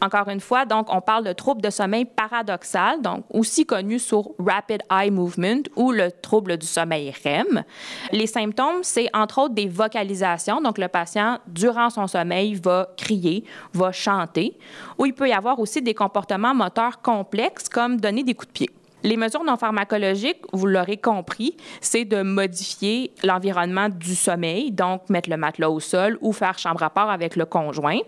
Encore 0.00 0.28
une 0.28 0.40
fois, 0.40 0.64
donc, 0.64 0.86
on 0.90 1.00
parle 1.00 1.24
de 1.24 1.32
trouble 1.32 1.60
de 1.60 1.70
sommeil 1.70 2.04
paradoxal, 2.04 3.02
donc 3.02 3.24
aussi 3.30 3.66
connu 3.66 3.98
sur 3.98 4.30
Rapid 4.38 4.82
Eye 4.90 5.10
Movement 5.10 5.62
ou 5.76 5.92
le 5.92 6.10
trouble 6.10 6.56
du 6.56 6.66
sommeil 6.66 7.12
REM. 7.24 7.64
Les 8.12 8.26
symptômes, 8.26 8.82
c'est 8.82 9.10
entre 9.14 9.42
autres 9.42 9.54
des 9.54 9.68
vocalisations. 9.68 10.60
Donc, 10.60 10.78
le 10.78 10.88
patient, 10.88 11.38
durant 11.46 11.90
son 11.90 12.06
sommeil, 12.06 12.54
va 12.54 12.88
crier, 12.96 13.44
va 13.74 13.92
chanter, 13.92 14.56
ou 14.96 15.06
il 15.06 15.14
peut 15.14 15.28
y 15.28 15.32
avoir 15.32 15.58
aussi 15.58 15.82
des 15.82 15.94
comportements 15.94 16.54
moteurs 16.54 17.02
complexes 17.02 17.68
comme 17.68 18.00
donner 18.00 18.22
des 18.22 18.34
coups 18.34 18.48
de 18.48 18.52
pied. 18.52 18.70
Les 19.08 19.16
mesures 19.16 19.42
non 19.42 19.56
pharmacologiques, 19.56 20.42
vous 20.52 20.66
l'aurez 20.66 20.98
compris, 20.98 21.56
c'est 21.80 22.04
de 22.04 22.20
modifier 22.20 23.10
l'environnement 23.24 23.88
du 23.88 24.14
sommeil, 24.14 24.70
donc 24.70 25.08
mettre 25.08 25.30
le 25.30 25.38
matelas 25.38 25.70
au 25.70 25.80
sol 25.80 26.18
ou 26.20 26.34
faire 26.34 26.58
chambre 26.58 26.82
à 26.82 26.90
part 26.90 27.08
avec 27.08 27.34
le 27.34 27.46
conjoint. 27.46 28.00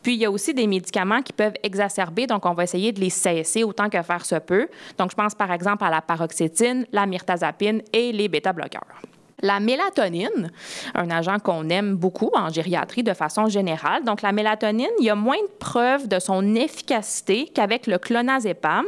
Puis, 0.00 0.14
il 0.14 0.20
y 0.20 0.24
a 0.24 0.30
aussi 0.30 0.54
des 0.54 0.68
médicaments 0.68 1.22
qui 1.22 1.32
peuvent 1.32 1.56
exacerber, 1.64 2.28
donc 2.28 2.46
on 2.46 2.54
va 2.54 2.62
essayer 2.62 2.92
de 2.92 3.00
les 3.00 3.10
cesser 3.10 3.64
autant 3.64 3.90
que 3.90 4.00
faire 4.00 4.24
se 4.24 4.36
peut. 4.36 4.68
Donc, 4.96 5.10
je 5.10 5.16
pense 5.16 5.34
par 5.34 5.50
exemple 5.50 5.82
à 5.82 5.90
la 5.90 6.00
paroxétine, 6.00 6.86
la 6.92 7.04
myrtazapine 7.06 7.82
et 7.92 8.12
les 8.12 8.28
bêta-bloqueurs. 8.28 9.02
La 9.44 9.60
mélatonine, 9.60 10.50
un 10.94 11.10
agent 11.10 11.38
qu'on 11.38 11.68
aime 11.68 11.96
beaucoup 11.96 12.30
en 12.32 12.48
gériatrie 12.48 13.02
de 13.02 13.12
façon 13.12 13.46
générale. 13.46 14.02
Donc, 14.02 14.22
la 14.22 14.32
mélatonine, 14.32 14.88
il 15.00 15.04
y 15.04 15.10
a 15.10 15.14
moins 15.14 15.36
de 15.36 15.58
preuves 15.58 16.08
de 16.08 16.18
son 16.18 16.54
efficacité 16.54 17.50
qu'avec 17.54 17.86
le 17.86 17.98
clonazepam, 17.98 18.86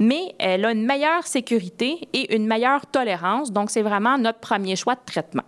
mais 0.00 0.34
elle 0.40 0.64
a 0.64 0.72
une 0.72 0.84
meilleure 0.84 1.24
sécurité 1.24 2.08
et 2.12 2.34
une 2.34 2.48
meilleure 2.48 2.84
tolérance. 2.86 3.52
Donc, 3.52 3.70
c'est 3.70 3.82
vraiment 3.82 4.18
notre 4.18 4.40
premier 4.40 4.74
choix 4.74 4.96
de 4.96 5.02
traitement. 5.06 5.44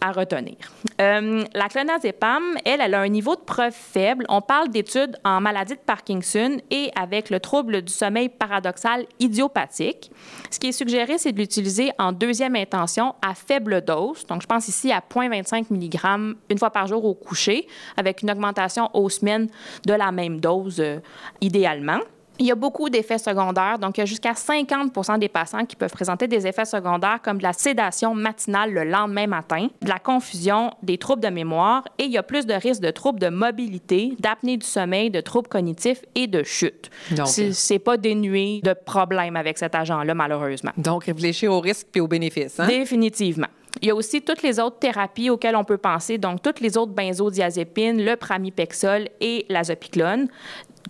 À 0.00 0.12
retenir. 0.12 0.56
Euh, 1.00 1.44
la 1.54 1.68
clonazepam, 1.68 2.42
elle, 2.64 2.80
elle 2.80 2.94
a 2.94 3.00
un 3.00 3.08
niveau 3.08 3.34
de 3.34 3.40
preuve 3.40 3.72
faible. 3.72 4.24
On 4.28 4.40
parle 4.40 4.68
d'études 4.68 5.16
en 5.24 5.40
maladie 5.40 5.74
de 5.74 5.80
Parkinson 5.80 6.58
et 6.70 6.90
avec 6.94 7.30
le 7.30 7.40
trouble 7.40 7.82
du 7.82 7.92
sommeil 7.92 8.28
paradoxal 8.28 9.06
idiopathique. 9.18 10.10
Ce 10.50 10.58
qui 10.58 10.68
est 10.68 10.72
suggéré, 10.72 11.18
c'est 11.18 11.32
de 11.32 11.38
l'utiliser 11.38 11.90
en 11.98 12.12
deuxième 12.12 12.56
intention 12.56 13.14
à 13.22 13.34
faible 13.34 13.82
dose. 13.82 14.26
Donc, 14.26 14.42
je 14.42 14.46
pense 14.46 14.68
ici 14.68 14.92
à 14.92 15.00
0,25 15.00 15.66
mg 15.70 16.36
une 16.50 16.58
fois 16.58 16.70
par 16.70 16.86
jour 16.86 17.04
au 17.04 17.14
coucher, 17.14 17.66
avec 17.96 18.22
une 18.22 18.30
augmentation 18.30 18.90
aux 18.94 19.08
semaines 19.08 19.48
de 19.86 19.94
la 19.94 20.12
même 20.12 20.40
dose, 20.40 20.80
euh, 20.80 21.00
idéalement. 21.40 22.00
Il 22.38 22.46
y 22.46 22.50
a 22.50 22.54
beaucoup 22.54 22.88
d'effets 22.88 23.18
secondaires, 23.18 23.78
donc 23.78 23.98
il 23.98 24.00
y 24.00 24.02
a 24.02 24.06
jusqu'à 24.06 24.32
50% 24.32 25.18
des 25.18 25.28
patients 25.28 25.66
qui 25.66 25.76
peuvent 25.76 25.92
présenter 25.92 26.26
des 26.26 26.46
effets 26.46 26.64
secondaires 26.64 27.20
comme 27.22 27.38
de 27.38 27.42
la 27.42 27.52
sédation 27.52 28.14
matinale 28.14 28.72
le 28.72 28.84
lendemain 28.84 29.26
matin, 29.26 29.68
de 29.82 29.88
la 29.88 29.98
confusion, 29.98 30.70
des 30.82 30.96
troubles 30.96 31.22
de 31.22 31.28
mémoire 31.28 31.84
et 31.98 32.04
il 32.04 32.10
y 32.10 32.18
a 32.18 32.22
plus 32.22 32.46
de 32.46 32.54
risques 32.54 32.80
de 32.80 32.90
troubles 32.90 33.20
de 33.20 33.28
mobilité, 33.28 34.14
d'apnée 34.18 34.56
du 34.56 34.66
sommeil, 34.66 35.10
de 35.10 35.20
troubles 35.20 35.48
cognitifs 35.48 36.02
et 36.14 36.26
de 36.26 36.42
chute. 36.42 36.90
C'est 37.26 37.78
pas 37.78 37.96
dénué 37.96 38.60
de 38.62 38.72
problèmes 38.72 39.36
avec 39.36 39.58
cet 39.58 39.74
agent-là, 39.74 40.14
malheureusement. 40.14 40.72
Donc, 40.76 41.04
réfléchir 41.04 41.52
aux 41.52 41.60
risques 41.60 41.88
et 41.94 42.00
aux 42.00 42.08
bénéfices. 42.08 42.58
Hein? 42.58 42.66
Définitivement. 42.66 43.48
Il 43.82 43.88
y 43.88 43.90
a 43.90 43.94
aussi 43.94 44.20
toutes 44.20 44.42
les 44.42 44.58
autres 44.58 44.78
thérapies 44.78 45.30
auxquelles 45.30 45.56
on 45.56 45.64
peut 45.64 45.78
penser, 45.78 46.18
donc 46.18 46.42
toutes 46.42 46.60
les 46.60 46.76
autres 46.76 46.92
benzodiazépines, 46.92 48.04
le 48.04 48.16
pramipexol 48.16 49.08
et 49.20 49.46
l'azopiclone 49.48 50.28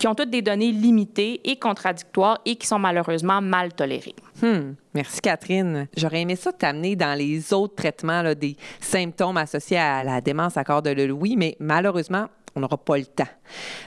qui 0.01 0.09
ont 0.09 0.15
toutes 0.15 0.31
des 0.31 0.41
données 0.41 0.73
limitées 0.73 1.43
et 1.45 1.59
contradictoires 1.59 2.41
et 2.47 2.57
qui 2.57 2.67
sont 2.67 2.79
malheureusement 2.79 3.43
mal 3.43 3.75
tolérées. 3.75 4.15
Hmm. 4.41 4.73
Merci 4.95 5.21
Catherine. 5.21 5.89
J'aurais 5.95 6.23
aimé 6.23 6.37
ça 6.37 6.53
t'amener 6.55 6.97
dans 6.97 7.17
les 7.17 7.53
autres 7.53 7.75
traitements 7.75 8.23
des 8.35 8.57
symptômes 8.81 9.37
associés 9.37 9.77
à 9.77 10.03
la 10.03 10.23
démence 10.23 10.57
à 10.57 10.65
corps 10.65 10.81
de 10.81 10.91
Louis, 10.91 11.37
mais 11.37 11.55
malheureusement, 11.61 12.29
on 12.57 12.61
n'aura 12.61 12.79
pas 12.79 12.97
le 12.97 13.05
temps. 13.05 13.29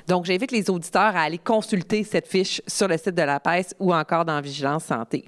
Donc, 0.08 0.26
j'invite 0.26 0.52
les 0.52 0.70
auditeurs 0.70 1.16
à 1.16 1.22
aller 1.22 1.40
consulter 1.40 2.04
cette 2.04 2.28
fiche 2.28 2.62
sur 2.68 2.88
le 2.88 2.98
site 2.98 3.16
de 3.16 3.24
la 3.24 3.40
PES 3.40 3.74
ou 3.80 3.92
encore 3.92 4.24
dans 4.24 4.40
Vigilance 4.40 4.86
Santé. 4.86 5.26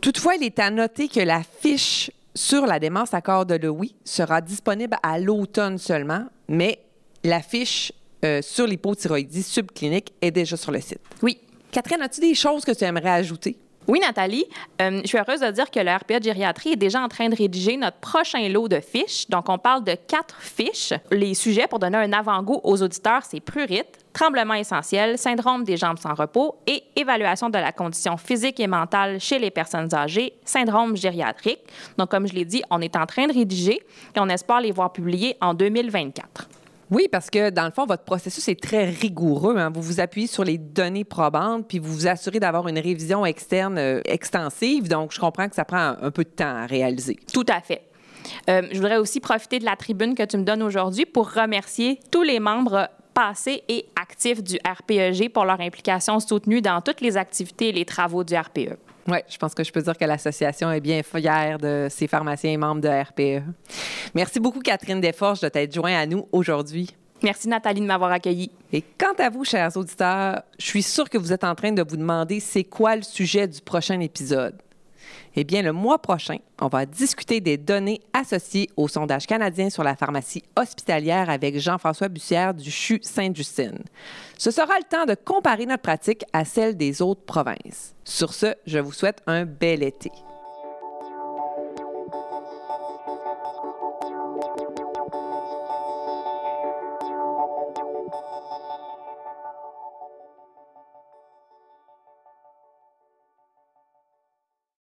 Toutefois, 0.00 0.34
il 0.34 0.42
est 0.42 0.58
à 0.58 0.68
noter 0.68 1.06
que 1.06 1.20
la 1.20 1.42
fiche 1.60 2.10
sur 2.34 2.66
la 2.66 2.80
démence 2.80 3.14
à 3.14 3.20
corps 3.20 3.46
de 3.46 3.54
Louis 3.54 3.94
sera 4.04 4.40
disponible 4.40 4.96
à 5.04 5.20
l'automne 5.20 5.78
seulement, 5.78 6.24
mais 6.48 6.80
la 7.22 7.40
fiche 7.40 7.92
euh, 8.24 8.40
sur 8.42 8.66
l'hypothyroïdie 8.66 9.42
subclinique 9.42 10.12
est 10.20 10.30
déjà 10.30 10.56
sur 10.56 10.72
le 10.72 10.80
site. 10.80 11.00
Oui. 11.22 11.38
Catherine, 11.70 12.00
as-tu 12.02 12.20
des 12.20 12.34
choses 12.34 12.64
que 12.64 12.72
tu 12.72 12.84
aimerais 12.84 13.10
ajouter? 13.10 13.56
Oui, 13.88 14.00
Nathalie, 14.00 14.46
euh, 14.82 15.00
je 15.02 15.06
suis 15.06 15.18
heureuse 15.18 15.40
de 15.40 15.50
dire 15.52 15.70
que 15.70 15.78
le 15.78 15.94
RPA 15.94 16.18
de 16.18 16.24
gériatrie 16.24 16.72
est 16.72 16.76
déjà 16.76 17.00
en 17.00 17.06
train 17.06 17.28
de 17.28 17.36
rédiger 17.36 17.76
notre 17.76 17.98
prochain 17.98 18.48
lot 18.48 18.66
de 18.66 18.80
fiches. 18.80 19.28
Donc, 19.28 19.48
on 19.48 19.58
parle 19.58 19.84
de 19.84 19.94
quatre 19.94 20.40
fiches. 20.40 20.92
Les 21.12 21.34
sujets, 21.34 21.68
pour 21.68 21.78
donner 21.78 21.98
un 21.98 22.12
avant-goût 22.12 22.60
aux 22.64 22.82
auditeurs, 22.82 23.22
c'est 23.22 23.38
prurite, 23.38 23.86
tremblement 24.12 24.54
essentiel, 24.54 25.18
syndrome 25.18 25.62
des 25.62 25.76
jambes 25.76 25.98
sans 25.98 26.14
repos 26.14 26.56
et 26.66 26.82
évaluation 26.96 27.48
de 27.48 27.58
la 27.58 27.70
condition 27.70 28.16
physique 28.16 28.58
et 28.58 28.66
mentale 28.66 29.20
chez 29.20 29.38
les 29.38 29.52
personnes 29.52 29.94
âgées, 29.94 30.32
syndrome 30.44 30.96
gériatrique. 30.96 31.60
Donc, 31.96 32.10
comme 32.10 32.26
je 32.26 32.32
l'ai 32.32 32.44
dit, 32.44 32.64
on 32.70 32.80
est 32.80 32.96
en 32.96 33.06
train 33.06 33.28
de 33.28 33.34
rédiger 33.34 33.82
et 34.16 34.18
on 34.18 34.28
espère 34.28 34.60
les 34.60 34.72
voir 34.72 34.92
publiés 34.92 35.36
en 35.40 35.54
2024. 35.54 36.48
Oui, 36.90 37.08
parce 37.10 37.30
que 37.30 37.50
dans 37.50 37.64
le 37.64 37.72
fond, 37.72 37.84
votre 37.84 38.04
processus 38.04 38.48
est 38.48 38.60
très 38.60 38.88
rigoureux. 38.88 39.56
Hein. 39.56 39.70
Vous 39.74 39.82
vous 39.82 40.00
appuyez 40.00 40.26
sur 40.26 40.44
les 40.44 40.58
données 40.58 41.04
probantes, 41.04 41.66
puis 41.66 41.78
vous 41.78 41.92
vous 41.92 42.06
assurez 42.06 42.38
d'avoir 42.38 42.68
une 42.68 42.78
révision 42.78 43.26
externe 43.26 43.78
euh, 43.78 44.00
extensive. 44.04 44.88
Donc, 44.88 45.12
je 45.12 45.18
comprends 45.18 45.48
que 45.48 45.56
ça 45.56 45.64
prend 45.64 45.96
un 46.00 46.10
peu 46.10 46.24
de 46.24 46.28
temps 46.28 46.54
à 46.56 46.66
réaliser. 46.66 47.18
Tout 47.32 47.46
à 47.48 47.60
fait. 47.60 47.82
Euh, 48.48 48.62
je 48.70 48.76
voudrais 48.76 48.96
aussi 48.96 49.20
profiter 49.20 49.58
de 49.58 49.64
la 49.64 49.76
tribune 49.76 50.14
que 50.14 50.22
tu 50.22 50.36
me 50.36 50.44
donnes 50.44 50.62
aujourd'hui 50.62 51.06
pour 51.06 51.32
remercier 51.32 52.00
tous 52.10 52.22
les 52.22 52.40
membres 52.40 52.88
passés 53.14 53.62
et 53.68 53.86
actifs 54.00 54.42
du 54.42 54.58
RPEG 54.66 55.30
pour 55.32 55.44
leur 55.44 55.60
implication 55.60 56.20
soutenue 56.20 56.60
dans 56.60 56.80
toutes 56.82 57.00
les 57.00 57.16
activités 57.16 57.70
et 57.70 57.72
les 57.72 57.84
travaux 57.84 58.24
du 58.24 58.36
RPE. 58.36 58.76
Oui, 59.08 59.18
je 59.28 59.36
pense 59.38 59.54
que 59.54 59.62
je 59.62 59.70
peux 59.72 59.82
dire 59.82 59.96
que 59.96 60.04
l'association 60.04 60.70
est 60.72 60.80
bien 60.80 61.02
fière 61.02 61.58
de 61.58 61.86
ses 61.90 62.06
pharmaciens 62.06 62.52
et 62.52 62.56
membres 62.56 62.80
de 62.80 62.88
RPE. 62.88 63.44
Merci 64.14 64.40
beaucoup, 64.40 64.60
Catherine 64.60 65.00
Desforges, 65.00 65.40
de 65.40 65.48
t'être 65.48 65.72
joint 65.72 65.94
à 65.94 66.06
nous 66.06 66.28
aujourd'hui. 66.32 66.94
Merci, 67.22 67.48
Nathalie, 67.48 67.80
de 67.80 67.86
m'avoir 67.86 68.12
accueilli. 68.12 68.50
Et 68.72 68.82
quant 68.82 69.14
à 69.18 69.30
vous, 69.30 69.44
chers 69.44 69.76
auditeurs, 69.76 70.42
je 70.58 70.66
suis 70.66 70.82
sûre 70.82 71.08
que 71.08 71.16
vous 71.16 71.32
êtes 71.32 71.44
en 71.44 71.54
train 71.54 71.72
de 71.72 71.82
vous 71.88 71.96
demander 71.96 72.40
c'est 72.40 72.64
quoi 72.64 72.96
le 72.96 73.02
sujet 73.02 73.46
du 73.46 73.60
prochain 73.60 74.00
épisode. 74.00 74.54
Eh 75.34 75.44
bien, 75.44 75.62
le 75.62 75.72
mois 75.72 75.98
prochain, 75.98 76.38
on 76.60 76.68
va 76.68 76.86
discuter 76.86 77.40
des 77.40 77.56
données 77.56 78.00
associées 78.12 78.68
au 78.76 78.88
sondage 78.88 79.26
canadien 79.26 79.70
sur 79.70 79.82
la 79.82 79.96
pharmacie 79.96 80.42
hospitalière 80.56 81.30
avec 81.30 81.58
Jean-François 81.58 82.08
Bussière 82.08 82.54
du 82.54 82.70
CHU 82.70 83.00
Sainte-Justine. 83.02 83.82
Ce 84.38 84.50
sera 84.50 84.78
le 84.78 84.84
temps 84.84 85.06
de 85.06 85.14
comparer 85.14 85.66
notre 85.66 85.82
pratique 85.82 86.24
à 86.32 86.44
celle 86.44 86.76
des 86.76 87.02
autres 87.02 87.24
provinces. 87.24 87.94
Sur 88.04 88.34
ce, 88.34 88.54
je 88.66 88.78
vous 88.78 88.92
souhaite 88.92 89.22
un 89.26 89.44
bel 89.44 89.82
été. 89.82 90.10